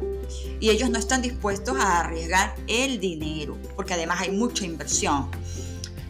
Y 0.60 0.70
ellos 0.70 0.90
no 0.90 0.98
están 0.98 1.22
dispuestos 1.22 1.76
a 1.78 2.00
arriesgar 2.00 2.54
el 2.66 2.98
dinero, 3.00 3.56
porque 3.74 3.94
además 3.94 4.20
hay 4.22 4.30
mucha 4.30 4.64
inversión. 4.64 5.28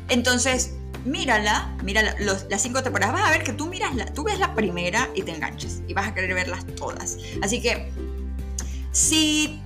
Entonces, 0.09 0.73
mírala, 1.05 1.77
mira 1.83 2.15
las 2.21 2.63
cinco 2.63 2.83
temporadas, 2.83 3.15
vas 3.15 3.29
a 3.29 3.31
ver 3.33 3.43
que 3.43 3.53
tú 3.53 3.67
miras, 3.67 3.95
la, 3.97 4.07
tú 4.07 4.25
ves 4.25 4.39
la 4.39 4.55
primera 4.55 5.11
y 5.15 5.23
te 5.23 5.33
enganchas 5.35 5.83
y 5.89 5.95
vas 5.95 6.07
a 6.07 6.15
querer 6.15 6.35
verlas 6.35 6.65
todas. 6.77 7.19
Así 7.43 7.61
que, 7.61 7.91
si 8.93 9.61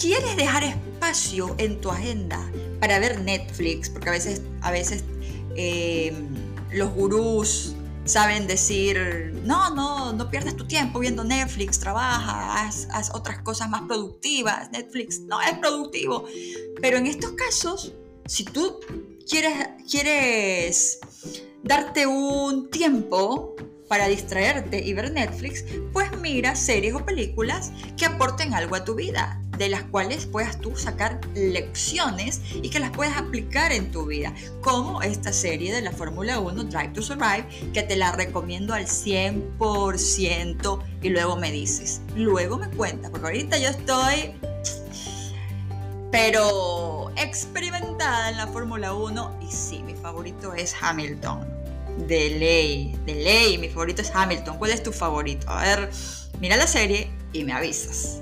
quieres 0.00 0.36
dejar 0.36 0.64
espacio 0.64 1.54
en 1.58 1.80
tu 1.80 1.90
agenda 1.90 2.50
para 2.80 2.98
ver 2.98 3.20
Netflix, 3.20 3.90
porque 3.90 4.08
a 4.08 4.12
veces, 4.12 4.42
a 4.60 4.70
veces 4.70 5.04
em, 5.56 6.28
los 6.70 6.92
gurús 6.92 7.74
saben 8.04 8.46
decir, 8.46 9.32
no, 9.44 9.74
no, 9.74 10.12
no 10.12 10.30
pierdas 10.30 10.56
tu 10.56 10.66
tiempo 10.66 10.98
viendo 10.98 11.22
Netflix, 11.24 11.78
trabaja, 11.78 12.62
haz, 12.62 12.88
haz, 12.90 13.10
otras 13.14 13.40
cosas 13.42 13.68
más 13.68 13.82
productivas, 13.82 14.70
Netflix 14.72 15.20
no 15.20 15.40
es 15.40 15.56
productivo. 15.58 16.24
Pero 16.80 16.96
en 16.96 17.06
estos 17.06 17.32
casos, 17.32 17.92
si 18.26 18.44
tú 18.44 18.80
quieres, 19.28 19.54
quieres 19.88 20.98
darte 21.62 22.06
un 22.06 22.70
tiempo 22.70 23.54
para 23.88 24.08
distraerte 24.08 24.82
y 24.84 24.94
ver 24.94 25.12
Netflix, 25.12 25.64
pues 25.92 26.10
mira 26.20 26.56
series 26.56 26.94
o 26.94 27.04
películas 27.04 27.72
que 27.96 28.06
aporten 28.06 28.54
algo 28.54 28.74
a 28.74 28.84
tu 28.84 28.94
vida 28.94 29.41
de 29.58 29.68
las 29.68 29.82
cuales 29.84 30.26
puedas 30.26 30.58
tú 30.58 30.76
sacar 30.76 31.20
lecciones 31.34 32.40
y 32.54 32.70
que 32.70 32.80
las 32.80 32.90
puedas 32.90 33.16
aplicar 33.16 33.72
en 33.72 33.90
tu 33.90 34.06
vida, 34.06 34.34
como 34.60 35.02
esta 35.02 35.32
serie 35.32 35.72
de 35.74 35.82
la 35.82 35.92
Fórmula 35.92 36.38
1 36.40 36.64
Drive 36.64 36.88
to 36.88 37.02
Survive, 37.02 37.46
que 37.72 37.82
te 37.82 37.96
la 37.96 38.12
recomiendo 38.12 38.74
al 38.74 38.86
100% 38.86 40.82
y 41.02 41.08
luego 41.10 41.36
me 41.36 41.52
dices, 41.52 42.00
luego 42.16 42.58
me 42.58 42.68
cuentas, 42.70 43.10
porque 43.10 43.26
ahorita 43.26 43.58
yo 43.58 43.68
estoy, 43.68 44.34
pero 46.10 47.10
experimentada 47.16 48.30
en 48.30 48.36
la 48.36 48.46
Fórmula 48.46 48.94
1 48.94 49.38
y 49.42 49.52
sí, 49.52 49.82
mi 49.82 49.94
favorito 49.94 50.54
es 50.54 50.74
Hamilton. 50.80 51.46
De 52.08 52.30
ley, 52.30 52.98
de 53.04 53.14
ley, 53.14 53.58
mi 53.58 53.68
favorito 53.68 54.00
es 54.00 54.10
Hamilton. 54.14 54.56
¿Cuál 54.56 54.70
es 54.70 54.82
tu 54.82 54.92
favorito? 54.92 55.48
A 55.50 55.62
ver, 55.62 55.90
mira 56.40 56.56
la 56.56 56.66
serie 56.66 57.10
y 57.34 57.44
me 57.44 57.52
avisas. 57.52 58.21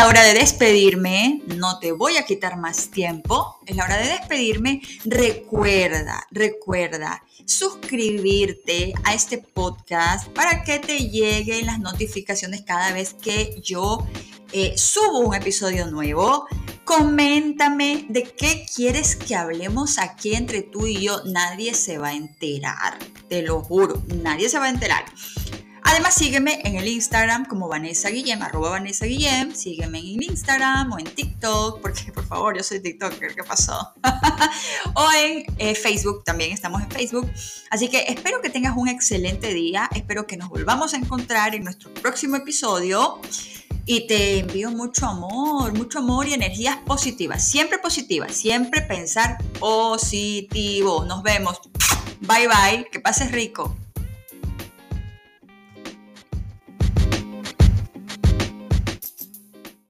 La 0.00 0.08
hora 0.08 0.22
de 0.22 0.32
despedirme, 0.32 1.42
no 1.58 1.78
te 1.78 1.92
voy 1.92 2.16
a 2.16 2.24
quitar 2.24 2.56
más 2.56 2.90
tiempo, 2.90 3.58
es 3.66 3.76
la 3.76 3.84
hora 3.84 3.98
de 3.98 4.08
despedirme. 4.08 4.80
Recuerda, 5.04 6.26
recuerda 6.30 7.22
suscribirte 7.44 8.94
a 9.04 9.12
este 9.12 9.36
podcast 9.36 10.26
para 10.28 10.62
que 10.62 10.78
te 10.78 11.10
lleguen 11.10 11.66
las 11.66 11.80
notificaciones 11.80 12.62
cada 12.62 12.94
vez 12.94 13.12
que 13.12 13.60
yo 13.62 14.06
eh, 14.52 14.72
subo 14.78 15.18
un 15.18 15.34
episodio 15.34 15.86
nuevo. 15.88 16.46
Coméntame 16.86 18.06
de 18.08 18.22
qué 18.22 18.64
quieres 18.74 19.16
que 19.16 19.36
hablemos 19.36 19.98
aquí 19.98 20.34
entre 20.34 20.62
tú 20.62 20.86
y 20.86 21.04
yo. 21.04 21.20
Nadie 21.26 21.74
se 21.74 21.98
va 21.98 22.08
a 22.08 22.14
enterar, 22.14 22.98
te 23.28 23.42
lo 23.42 23.60
juro, 23.60 24.02
nadie 24.06 24.48
se 24.48 24.58
va 24.58 24.64
a 24.64 24.70
enterar. 24.70 25.04
Además, 25.82 26.14
sígueme 26.14 26.60
en 26.64 26.76
el 26.76 26.86
Instagram 26.88 27.46
como 27.46 27.68
Vanessa 27.68 28.10
Guillem, 28.10 28.42
arroba 28.42 28.70
Vanessa 28.70 29.06
Guillem. 29.06 29.54
Sígueme 29.54 29.98
en 29.98 30.22
Instagram 30.22 30.92
o 30.92 30.98
en 30.98 31.06
TikTok, 31.06 31.80
porque 31.80 32.12
por 32.12 32.26
favor, 32.26 32.56
yo 32.56 32.62
soy 32.62 32.80
TikToker, 32.80 33.34
¿qué 33.34 33.42
pasó? 33.42 33.92
o 34.94 35.08
en 35.18 35.44
eh, 35.58 35.74
Facebook, 35.74 36.24
también 36.24 36.52
estamos 36.52 36.82
en 36.82 36.90
Facebook. 36.90 37.30
Así 37.70 37.88
que 37.88 38.04
espero 38.08 38.40
que 38.40 38.50
tengas 38.50 38.76
un 38.76 38.88
excelente 38.88 39.52
día. 39.54 39.88
Espero 39.94 40.26
que 40.26 40.36
nos 40.36 40.48
volvamos 40.48 40.94
a 40.94 40.96
encontrar 40.96 41.54
en 41.54 41.64
nuestro 41.64 41.92
próximo 41.94 42.36
episodio. 42.36 43.20
y 43.86 44.06
te 44.06 44.40
envío 44.40 44.70
mucho 44.70 45.06
amor, 45.06 45.72
mucho 45.76 45.98
amor 45.98 46.28
y 46.28 46.34
energías 46.34 46.76
positivas, 46.86 47.48
siempre 47.48 47.78
positivas, 47.78 48.32
siempre 48.36 48.82
pensar 48.82 49.38
positivo. 49.58 51.04
Nos 51.06 51.22
vemos. 51.22 51.60
Bye 52.20 52.46
bye, 52.46 52.88
que 52.92 53.00
pases 53.00 53.32
rico. 53.32 53.74